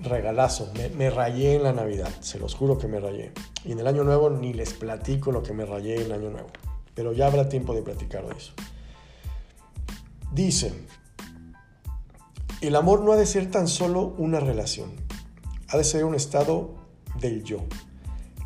regalazo. 0.04 0.72
Me, 0.96 1.10
rayé 1.10 1.56
en 1.56 1.64
la 1.64 1.74
Navidad, 1.74 2.10
se 2.20 2.40
los 2.40 2.56
juro 2.56 2.78
que 2.78 2.88
me 2.88 3.00
rayé. 3.00 3.32
Y 3.66 3.72
en 3.72 3.80
el 3.80 3.88
Año 3.88 4.04
Nuevo 4.04 4.30
ni 4.30 4.54
les 4.54 4.74
platico 4.74 5.32
lo 5.32 5.44
que 5.44 5.54
me 5.54 5.66
rayé 5.66 5.96
en 5.96 6.04
el 6.04 6.12
Año 6.12 6.30
Nuevo. 6.30 6.50
Pero 6.94 7.14
ya 7.14 7.28
habrá 7.28 7.50
tiempo 7.50 7.74
de 7.74 7.82
platicar 7.82 8.26
de 8.28 8.36
eso. 8.36 8.54
Dice, 10.32 10.74
el 12.62 12.76
amor 12.76 13.02
no 13.02 13.12
ha 13.12 13.18
de 13.18 13.26
ser 13.26 13.50
tan 13.52 13.68
solo 13.68 14.14
una 14.18 14.40
relación, 14.40 14.92
ha 15.70 15.78
de 15.78 15.84
ser 15.84 16.06
un 16.06 16.16
estado 16.16 16.76
del 17.20 17.44
yo. 17.44 17.60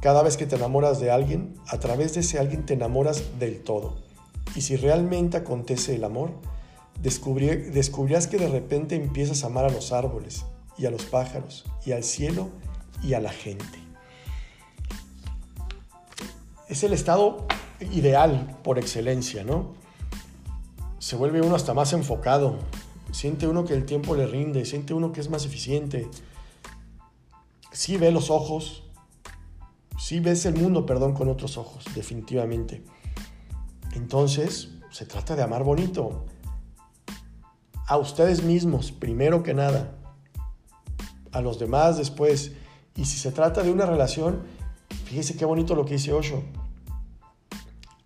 Cada 0.01 0.23
vez 0.23 0.37
que 0.37 0.45
te 0.45 0.55
enamoras 0.55 0.99
de 0.99 1.11
alguien, 1.11 1.55
a 1.67 1.79
través 1.79 2.13
de 2.13 2.21
ese 2.21 2.39
alguien 2.39 2.65
te 2.65 2.73
enamoras 2.73 3.39
del 3.39 3.61
todo. 3.63 3.95
Y 4.55 4.61
si 4.61 4.75
realmente 4.75 5.37
acontece 5.37 5.95
el 5.95 6.03
amor, 6.03 6.31
descubrirás 7.01 8.27
que 8.27 8.37
de 8.37 8.47
repente 8.47 8.95
empiezas 8.95 9.43
a 9.43 9.47
amar 9.47 9.65
a 9.65 9.69
los 9.69 9.91
árboles 9.91 10.45
y 10.77 10.85
a 10.85 10.91
los 10.91 11.05
pájaros 11.05 11.65
y 11.85 11.91
al 11.91 12.03
cielo 12.03 12.49
y 13.03 13.13
a 13.13 13.19
la 13.19 13.31
gente. 13.31 13.79
Es 16.67 16.83
el 16.83 16.93
estado 16.93 17.45
ideal 17.79 18.57
por 18.63 18.77
excelencia, 18.77 19.43
¿no? 19.43 19.73
Se 20.99 21.15
vuelve 21.15 21.41
uno 21.41 21.55
hasta 21.55 21.73
más 21.73 21.93
enfocado, 21.93 22.59
siente 23.11 23.47
uno 23.47 23.65
que 23.65 23.73
el 23.73 23.85
tiempo 23.85 24.15
le 24.15 24.27
rinde, 24.27 24.65
siente 24.65 24.93
uno 24.93 25.11
que 25.11 25.21
es 25.21 25.29
más 25.29 25.45
eficiente. 25.45 26.09
Sí 27.71 27.97
ve 27.97 28.11
los 28.11 28.29
ojos, 28.29 28.83
sí 29.97 30.19
ves 30.19 30.45
el 30.45 30.55
mundo, 30.55 30.85
perdón, 30.85 31.13
con 31.13 31.29
otros 31.29 31.57
ojos, 31.57 31.85
definitivamente. 31.95 32.83
Entonces, 33.93 34.69
se 34.91 35.05
trata 35.05 35.35
de 35.35 35.43
amar 35.43 35.63
bonito. 35.63 36.25
A 37.87 37.97
ustedes 37.97 38.43
mismos, 38.43 38.91
primero 38.91 39.43
que 39.43 39.53
nada. 39.53 39.96
A 41.37 41.41
los 41.41 41.59
demás 41.59 41.97
después. 41.97 42.53
Y 42.95 43.05
si 43.05 43.17
se 43.17 43.31
trata 43.31 43.61
de 43.61 43.71
una 43.71 43.85
relación, 43.85 44.41
fíjese 45.05 45.37
qué 45.37 45.45
bonito 45.45 45.75
lo 45.75 45.85
que 45.85 45.93
dice 45.93 46.13
Osho. 46.13 46.43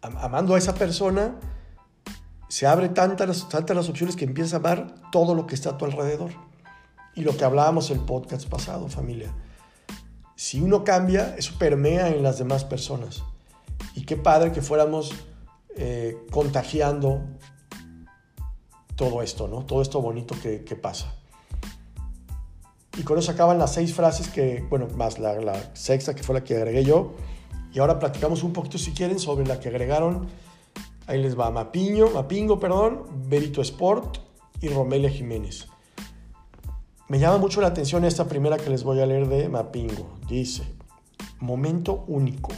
Amando 0.02 0.56
a 0.56 0.58
esa 0.58 0.74
persona, 0.74 1.36
se 2.48 2.68
abre 2.68 2.90
tantas, 2.90 3.48
tantas 3.48 3.76
las 3.76 3.88
opciones 3.88 4.16
que 4.16 4.26
empiezas 4.26 4.54
a 4.54 4.58
amar 4.58 4.96
todo 5.12 5.36
lo 5.36 5.48
que 5.48 5.56
está 5.56 5.72
a 5.72 5.78
tu 5.78 5.86
alrededor. 5.86 6.32
Y 7.16 7.22
lo 7.22 7.36
que 7.36 7.46
hablábamos 7.46 7.90
el 7.92 8.00
podcast 8.00 8.48
pasado, 8.48 8.88
familia. 8.90 9.34
Si 10.36 10.60
uno 10.60 10.84
cambia, 10.84 11.36
eso 11.38 11.54
permea 11.60 12.10
en 12.10 12.24
las 12.24 12.40
demás 12.40 12.66
personas. 12.66 13.24
Y 13.96 14.06
qué 14.06 14.18
padre 14.18 14.52
que 14.52 14.62
fuéramos 14.62 15.12
eh, 15.76 16.18
contagiando 16.32 17.22
todo 18.96 19.22
esto, 19.22 19.48
¿no? 19.48 19.66
Todo 19.66 19.82
esto 19.82 20.02
bonito 20.02 20.36
que, 20.42 20.76
pasa. 20.76 21.16
Y 23.02 23.04
con 23.04 23.18
eso 23.18 23.32
acaban 23.32 23.58
las 23.58 23.74
seis 23.74 23.96
frases 23.96 24.28
que, 24.28 24.64
bueno, 24.70 24.88
más 24.96 25.18
la, 25.18 25.56
sexta 25.74 26.14
que 26.14 26.22
fue 26.22 26.36
la 26.36 26.44
que 26.44 26.56
agregué 26.56 26.84
yo. 26.84 27.14
Y 27.74 27.80
ahora 27.80 27.98
platicamos 27.98 28.44
un 28.44 28.54
poquito, 28.54 28.78
si 28.78 28.92
quieren, 28.92 29.18
sobre 29.18 29.44
la 29.44 29.60
que 29.60 29.70
agregaron. 29.70 30.28
Ahí 31.08 31.20
les 31.20 31.38
va 31.38 31.50
Mapiño, 31.50 32.12
Mapingo, 32.12 32.60
perdón, 32.60 33.08
Berito 33.28 33.60
Sport 33.64 34.20
y 34.62 34.68
Romelia 34.70 35.10
Jiménez. 35.10 35.68
Me 37.08 37.18
llama 37.18 37.40
mucho 37.40 37.60
la 37.60 37.68
atención 37.70 38.06
esta 38.06 38.26
primera 38.28 38.58
que 38.58 38.70
les 38.70 38.84
voy 38.84 39.00
a 39.00 39.08
leer 39.08 39.28
de 39.28 39.50
Mapingo. 39.50 40.20
Dice, 40.28 40.62
momento 41.40 42.06
único 42.08 42.52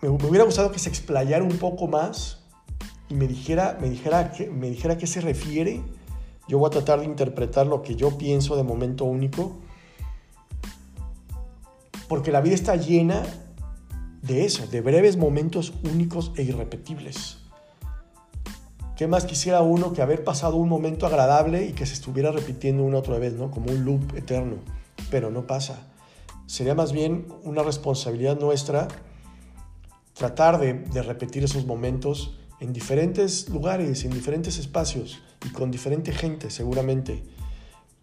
me, 0.00 0.08
hubiera 0.08 0.44
gustado 0.44 0.72
que 0.72 0.80
se 0.80 0.88
explayara 0.88 1.44
un 1.44 1.58
poco 1.58 1.86
más 1.86 2.38
y 3.08 3.14
me 3.14 3.28
dijera, 3.28 3.78
me, 3.80 3.88
dijera, 3.88 4.32
me 4.52 4.68
dijera 4.68 4.94
a 4.94 4.98
qué 4.98 5.06
se 5.06 5.20
refiere. 5.20 5.80
Yo 6.50 6.58
voy 6.58 6.66
a 6.66 6.70
tratar 6.70 6.98
de 6.98 7.04
interpretar 7.04 7.68
lo 7.68 7.80
que 7.80 7.94
yo 7.94 8.18
pienso 8.18 8.56
de 8.56 8.64
momento 8.64 9.04
único. 9.04 9.52
Porque 12.08 12.32
la 12.32 12.40
vida 12.40 12.56
está 12.56 12.74
llena 12.74 13.22
de 14.20 14.44
eso, 14.44 14.66
de 14.66 14.80
breves 14.80 15.16
momentos 15.16 15.72
únicos 15.84 16.32
e 16.34 16.42
irrepetibles. 16.42 17.38
¿Qué 18.96 19.06
más 19.06 19.26
quisiera 19.26 19.62
uno 19.62 19.92
que 19.92 20.02
haber 20.02 20.24
pasado 20.24 20.56
un 20.56 20.68
momento 20.68 21.06
agradable 21.06 21.66
y 21.66 21.72
que 21.72 21.86
se 21.86 21.94
estuviera 21.94 22.32
repitiendo 22.32 22.82
una 22.82 22.98
otra 22.98 23.20
vez, 23.20 23.34
¿no? 23.34 23.52
Como 23.52 23.70
un 23.70 23.84
loop 23.84 24.16
eterno. 24.16 24.56
Pero 25.08 25.30
no 25.30 25.46
pasa. 25.46 25.86
Sería 26.46 26.74
más 26.74 26.90
bien 26.90 27.28
una 27.44 27.62
responsabilidad 27.62 28.40
nuestra 28.40 28.88
tratar 30.14 30.58
de, 30.58 31.02
repetir 31.04 31.44
esos 31.44 31.64
momentos 31.64 32.39
en 32.60 32.72
diferentes 32.72 33.48
lugares, 33.48 34.04
en 34.04 34.10
diferentes 34.10 34.58
espacios 34.58 35.22
y 35.44 35.48
con 35.50 35.70
diferente 35.70 36.12
gente 36.12 36.50
seguramente, 36.50 37.22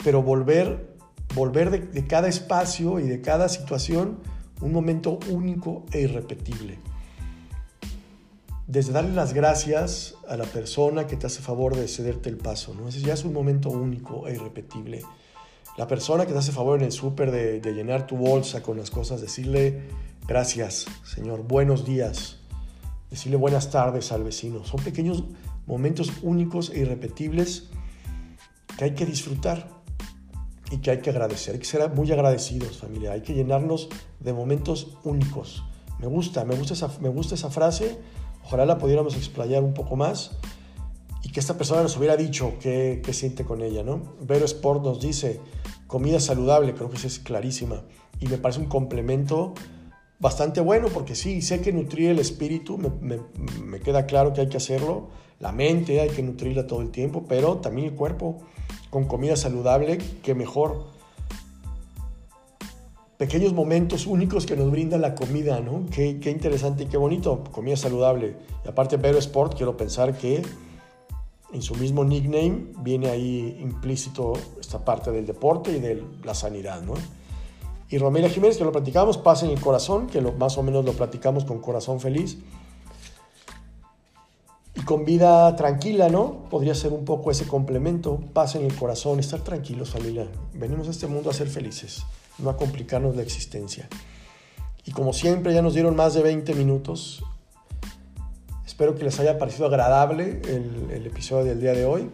pero 0.04 0.24
volver, 0.24 0.96
volver 1.36 1.70
de, 1.70 2.08
cada 2.08 2.28
espacio 2.28 3.00
y 3.00 3.08
de 3.08 3.22
cada 3.22 3.50
situación 3.50 4.20
un 4.62 4.74
momento 4.74 5.20
único 5.30 5.86
e 5.92 6.02
irrepetible. 6.02 6.80
Desde 8.66 8.92
darle 8.92 9.14
las 9.14 9.34
gracias 9.34 10.16
a 10.28 10.36
la 10.36 10.44
persona 10.44 11.08
que 11.08 11.16
te 11.16 11.28
hace 11.28 11.42
favor 11.42 11.76
de 11.76 11.88
cederte 11.88 12.28
el 12.28 12.38
paso, 12.38 12.74
¿no? 12.74 12.90
Ese 12.90 13.00
ya 13.00 13.14
es 13.14 13.24
un 13.24 13.32
momento 13.32 13.70
único 13.70 14.28
e 14.28 14.34
irrepetible. 14.34 15.04
La 15.78 15.88
persona 15.88 16.26
que 16.26 16.34
te 16.34 16.40
hace 16.40 16.52
favor 16.52 16.80
en 16.80 16.86
el 16.86 16.92
súper 16.92 17.32
de, 17.32 17.62
de 17.62 17.74
llenar 17.74 18.08
tu 18.08 18.18
bolsa 18.18 18.62
con 18.62 18.78
las 18.78 18.90
cosas, 18.90 19.22
decirle 19.22 19.84
Gracias, 20.28 20.86
Señor. 21.06 21.44
Buenos 21.44 21.86
días. 21.86 22.37
Decirle 23.10 23.38
buenas 23.38 23.70
tardes 23.72 24.12
al 24.12 24.24
vecino. 24.24 24.66
Son 24.66 24.82
pequeños 24.84 25.24
momentos 25.66 26.12
únicos 26.22 26.70
e 26.70 26.80
irrepetibles 26.80 27.70
que 28.78 28.86
hay 28.86 28.94
que 28.96 29.06
disfrutar 29.06 29.70
y 30.72 30.78
que 30.78 30.92
hay 30.92 31.00
que 31.00 31.10
agradecer. 31.10 31.54
Hay 31.54 31.60
que 31.60 31.66
ser 31.66 31.90
muy 31.94 32.12
agradecidos, 32.12 32.78
familia. 32.78 33.14
Hay 33.14 33.22
que 33.22 33.34
llenarnos 33.34 33.90
de 34.20 34.34
momentos 34.34 34.98
únicos. 35.04 35.64
Me 36.00 36.08
gusta, 36.08 36.46
me 36.46 36.56
gusta 36.56 36.74
esa, 36.74 36.90
me 37.00 37.10
gusta 37.10 37.36
esa 37.36 37.50
frase. 37.50 37.98
Ojalá 38.44 38.66
la 38.66 38.78
pudiéramos 38.78 39.16
explayar 39.16 39.64
un 39.64 39.74
poco 39.74 39.96
más 39.96 40.32
y 41.24 41.30
que 41.30 41.40
esta 41.40 41.58
persona 41.58 41.82
nos 41.82 41.98
hubiera 41.98 42.16
dicho 42.16 42.54
qué, 42.60 43.02
qué 43.04 43.14
siente 43.14 43.44
con 43.44 43.62
ella, 43.62 43.84
¿no? 43.84 44.16
Vero 44.22 44.46
Sport 44.46 44.84
nos 44.84 45.02
dice 45.02 45.40
comida 45.88 46.20
saludable, 46.20 46.74
creo 46.74 46.90
que 46.90 46.98
eso 46.98 47.08
es 47.08 47.20
clarísima 47.20 47.84
y 48.20 48.28
me 48.28 48.38
parece 48.38 48.60
un 48.60 48.68
complemento 48.68 49.54
bastante 50.20 50.62
bueno, 50.62 50.88
porque 50.94 51.16
sí, 51.16 51.42
sé 51.42 51.62
que 51.62 51.72
nutrir 51.72 52.10
el 52.10 52.20
espíritu, 52.20 52.78
me, 52.78 53.80
queda 53.80 54.06
claro 54.06 54.34
que 54.34 54.42
hay 54.42 54.50
que 54.50 54.58
hacerlo, 54.58 55.10
la 55.40 55.52
mente 55.52 56.02
hay 56.02 56.10
que 56.10 56.24
nutrirla 56.24 56.66
todo 56.66 56.82
el 56.82 56.90
tiempo, 56.90 57.26
pero 57.28 57.58
también 57.58 57.88
el 57.88 57.94
cuerpo 57.94 58.40
con 58.90 59.06
comida 59.06 59.36
saludable, 59.36 60.00
que 60.24 60.34
mejor. 60.34 60.86
Pequeños 63.18 63.54
momentos 63.54 64.06
únicos 64.06 64.46
que 64.46 64.56
nos 64.56 64.70
brinda 64.70 64.98
la 64.98 65.16
comida, 65.16 65.60
¿no? 65.60 65.86
Qué, 65.92 66.20
qué 66.20 66.30
interesante 66.30 66.84
y 66.84 66.86
qué 66.86 66.98
bonito, 66.98 67.44
comida 67.52 67.76
saludable. 67.76 68.36
Y 68.64 68.68
aparte, 68.68 68.98
Vero 68.98 69.18
Sport, 69.18 69.56
quiero 69.56 69.76
pensar 69.76 70.16
que 70.18 70.44
en 71.52 71.62
su 71.62 71.76
mismo 71.76 72.04
nickname 72.04 72.74
viene 72.82 73.10
ahí 73.10 73.58
implícito 73.60 74.34
esta 74.60 74.84
parte 74.84 75.12
del 75.12 75.26
deporte 75.26 75.76
y 75.76 75.80
de 75.80 76.04
la 76.24 76.36
sanidad, 76.36 76.82
¿no? 76.82 76.94
Y 77.90 77.98
Romelia 77.98 78.30
Jiménez, 78.30 78.58
que 78.58 78.66
lo 78.66 78.72
platicamos, 78.72 79.18
Paz 79.18 79.44
en 79.44 79.50
el 79.52 79.62
Corazón, 79.62 80.08
que 80.08 80.22
lo, 80.22 80.34
más 80.34 80.58
o 80.58 80.64
menos 80.64 80.84
lo 80.84 80.94
platicamos 80.94 81.46
con 81.46 81.60
Corazón 81.60 82.00
Feliz. 82.00 82.38
con 84.86 85.04
vida 85.06 85.54
tranquila, 85.56 86.08
¿no? 86.08 86.46
Podría 86.50 86.74
ser 86.74 86.94
un 86.94 87.04
poco 87.04 87.30
ese 87.32 87.46
complemento, 87.46 88.22
paz 88.32 88.56
en 88.56 88.64
el 88.64 88.74
corazón, 88.74 89.20
estar 89.20 89.42
tranquilos 89.42 89.90
familia. 89.90 90.28
Venimos 90.54 90.88
a 90.88 90.92
este 90.92 91.08
mundo 91.08 91.30
a 91.30 91.34
ser 91.34 91.50
felices, 91.50 92.04
no 92.38 92.50
a 92.50 92.56
complicarnos 92.56 93.16
la 93.16 93.22
existencia. 93.22 93.90
Y 94.86 94.92
como 94.92 95.12
siempre 95.12 95.54
ya 95.54 95.62
nos 95.62 95.74
dieron 95.74 95.96
más 95.98 96.14
de 96.14 96.22
20 96.22 96.54
minutos. 96.54 97.22
Espero 98.66 98.96
que 98.96 99.04
les 99.04 99.20
haya 99.20 99.38
parecido 99.38 99.66
agradable 99.66 100.42
el, 100.48 100.90
el 100.92 101.06
episodio 101.06 101.44
del 101.44 101.60
día 101.60 101.74
de 101.74 101.86
hoy. 101.86 102.10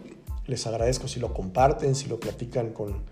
Les 0.46 0.66
agradezco 0.66 1.06
si 1.06 1.20
lo 1.20 1.32
comparten, 1.32 1.94
si 1.94 2.08
lo 2.08 2.18
platican 2.18 2.70
con, 2.70 3.04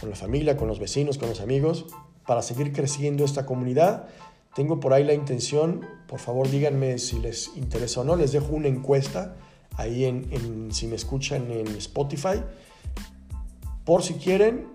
con 0.00 0.10
la 0.10 0.16
familia, 0.16 0.56
con 0.56 0.68
los 0.68 0.78
vecinos, 0.78 1.18
con 1.18 1.28
los 1.28 1.40
amigos, 1.40 1.86
para 2.26 2.42
seguir 2.42 2.72
creciendo 2.72 3.24
esta 3.24 3.46
comunidad. 3.46 4.06
Tengo 4.54 4.80
por 4.80 4.92
ahí 4.92 5.04
la 5.04 5.14
intención, 5.14 5.86
por 6.06 6.20
favor 6.20 6.48
díganme 6.48 6.98
si 6.98 7.18
les 7.18 7.56
interesa 7.56 8.00
o 8.00 8.04
no, 8.04 8.16
les 8.16 8.32
dejo 8.32 8.52
una 8.52 8.68
encuesta 8.68 9.36
ahí 9.76 10.04
en, 10.04 10.68
si 10.72 10.86
me 10.86 10.96
escuchan 10.96 11.50
en 11.50 11.66
Spotify. 11.76 12.42
Por 13.84 14.02
si 14.02 14.14
quieren, 14.14 14.68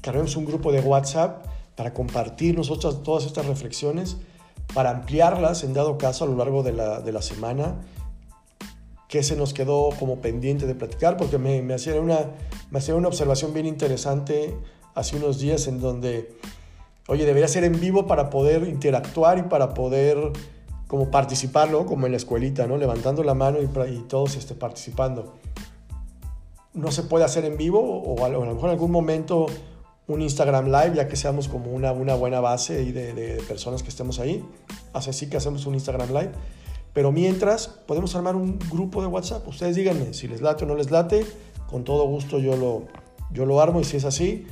carguemos 0.00 0.36
un 0.36 0.44
grupo 0.44 0.70
de 0.72 0.80
WhatsApp 0.80 1.46
para 1.74 1.92
compartir 1.92 2.54
nosotros 2.54 3.02
todas 3.02 3.24
estas 3.24 3.46
reflexiones, 3.46 4.18
para 4.74 4.90
ampliarlas 4.90 5.64
en 5.64 5.72
dado 5.72 5.98
caso 5.98 6.24
a 6.24 6.26
lo 6.26 6.36
largo 6.36 6.62
de 6.62 6.72
la, 6.72 7.00
de 7.00 7.12
la 7.12 7.22
semana, 7.22 7.80
que 9.14 9.22
se 9.22 9.36
nos 9.36 9.54
quedó 9.54 9.90
como 10.00 10.20
pendiente 10.20 10.66
de 10.66 10.74
platicar, 10.74 11.16
porque 11.16 11.38
me, 11.38 11.62
me, 11.62 11.76
una, 12.00 12.32
me 12.72 12.78
hacía 12.80 12.96
una 12.96 13.06
observación 13.06 13.54
bien 13.54 13.64
interesante 13.64 14.52
hace 14.96 15.14
unos 15.14 15.38
días 15.38 15.68
en 15.68 15.80
donde 15.80 16.36
oye, 17.06 17.24
debería 17.24 17.46
ser 17.46 17.62
en 17.62 17.78
vivo 17.78 18.08
para 18.08 18.28
poder 18.28 18.66
interactuar 18.66 19.38
y 19.38 19.42
para 19.42 19.72
poder 19.72 20.32
como 20.88 21.12
participar, 21.12 21.70
¿no? 21.70 21.86
Como 21.86 22.06
en 22.06 22.10
la 22.10 22.16
escuelita, 22.16 22.66
¿no? 22.66 22.76
Levantando 22.76 23.22
la 23.22 23.34
mano 23.34 23.58
y, 23.60 23.66
y 23.92 23.98
todos 24.08 24.34
este, 24.34 24.56
participando. 24.56 25.34
No 26.72 26.90
se 26.90 27.04
puede 27.04 27.24
hacer 27.24 27.44
en 27.44 27.56
vivo 27.56 27.78
o 27.78 28.24
a, 28.24 28.28
lo 28.28 28.40
mejor 28.40 28.64
en 28.64 28.70
algún 28.70 28.90
momento 28.90 29.46
un 30.08 30.22
Instagram 30.22 30.72
Live, 30.72 30.96
ya 30.96 31.06
que 31.06 31.14
seamos 31.14 31.46
como 31.46 31.70
una, 31.70 31.92
una 31.92 32.16
buena 32.16 32.40
base 32.40 32.84
de, 32.92 33.12
de, 33.12 33.40
personas 33.44 33.84
que 33.84 33.90
estemos 33.90 34.18
ahí. 34.18 34.44
Así 34.92 35.12
sí 35.12 35.30
que 35.30 35.36
hacemos 35.36 35.66
un 35.66 35.74
Instagram 35.74 36.08
Live. 36.08 36.32
Pero 36.94 37.12
mientras, 37.12 37.66
podemos 37.68 38.14
armar 38.14 38.36
un 38.36 38.58
grupo 38.70 39.02
de 39.02 39.08
WhatsApp. 39.08 39.46
Ustedes 39.48 39.76
díganme 39.76 40.14
si 40.14 40.28
les 40.28 40.40
late 40.40 40.64
o 40.64 40.66
no 40.66 40.76
les 40.76 40.90
late. 40.90 41.26
Con 41.68 41.82
todo 41.82 42.06
gusto 42.06 42.38
yo 42.38 42.56
lo, 42.56 42.84
yo 43.32 43.44
lo 43.44 43.60
armo 43.60 43.80
y 43.80 43.84
si 43.84 43.96
es 43.96 44.04
así, 44.04 44.46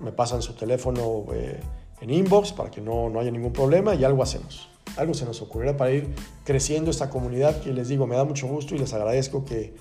me 0.00 0.10
pasan 0.10 0.42
su 0.42 0.54
teléfono 0.54 1.24
eh, 1.32 1.60
en 2.00 2.10
inbox 2.10 2.52
para 2.52 2.70
que 2.70 2.80
no, 2.80 3.08
no 3.08 3.20
haya 3.20 3.30
ningún 3.30 3.52
problema 3.52 3.94
y 3.94 4.04
algo 4.04 4.22
hacemos. 4.22 4.68
Algo 4.96 5.14
se 5.14 5.24
nos 5.24 5.40
ocurrirá 5.40 5.76
para 5.76 5.92
ir 5.92 6.12
creciendo 6.44 6.90
esta 6.90 7.10
comunidad 7.10 7.60
que 7.60 7.72
les 7.72 7.88
digo, 7.88 8.06
me 8.06 8.16
da 8.16 8.24
mucho 8.24 8.48
gusto 8.48 8.74
y 8.74 8.78
les 8.78 8.92
agradezco 8.92 9.44
que, 9.44 9.76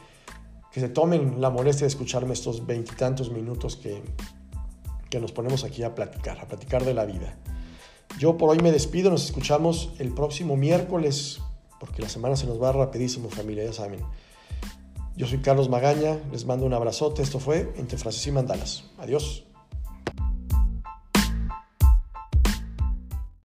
que 0.72 0.80
se 0.80 0.90
tomen 0.90 1.42
la 1.42 1.50
molestia 1.50 1.86
de 1.86 1.88
escucharme 1.88 2.34
estos 2.34 2.68
veintitantos 2.68 3.32
minutos 3.32 3.76
que, 3.76 4.04
que 5.10 5.20
nos 5.20 5.32
ponemos 5.32 5.64
aquí 5.64 5.82
a 5.82 5.96
platicar, 5.96 6.40
a 6.40 6.48
platicar 6.48 6.86
de 6.86 6.94
la 6.94 7.06
vida. 7.06 7.38
Yo 8.20 8.38
por 8.38 8.52
hoy 8.52 8.60
me 8.60 8.72
despido, 8.72 9.10
nos 9.10 9.26
escuchamos 9.26 9.94
el 10.00 10.14
próximo 10.14 10.56
miércoles, 10.58 11.40
porque 11.80 12.02
la 12.02 12.10
semana 12.10 12.36
se 12.36 12.48
nos 12.48 12.62
va 12.62 12.72
rapidísimo 12.72 13.30
familia, 13.30 13.66
ya 13.66 13.74
saben. 13.74 14.02
Yo 15.16 15.28
soy 15.28 15.40
Carlos 15.40 15.70
Magaña, 15.70 16.20
les 16.32 16.46
mando 16.46 16.66
un 16.66 16.74
abrazote, 16.74 17.22
esto 17.22 17.40
fue 17.40 17.74
Entre 17.78 17.98
Frases 17.98 18.26
y 18.28 18.32
Mandalas. 18.32 18.84
Adiós. 18.98 19.46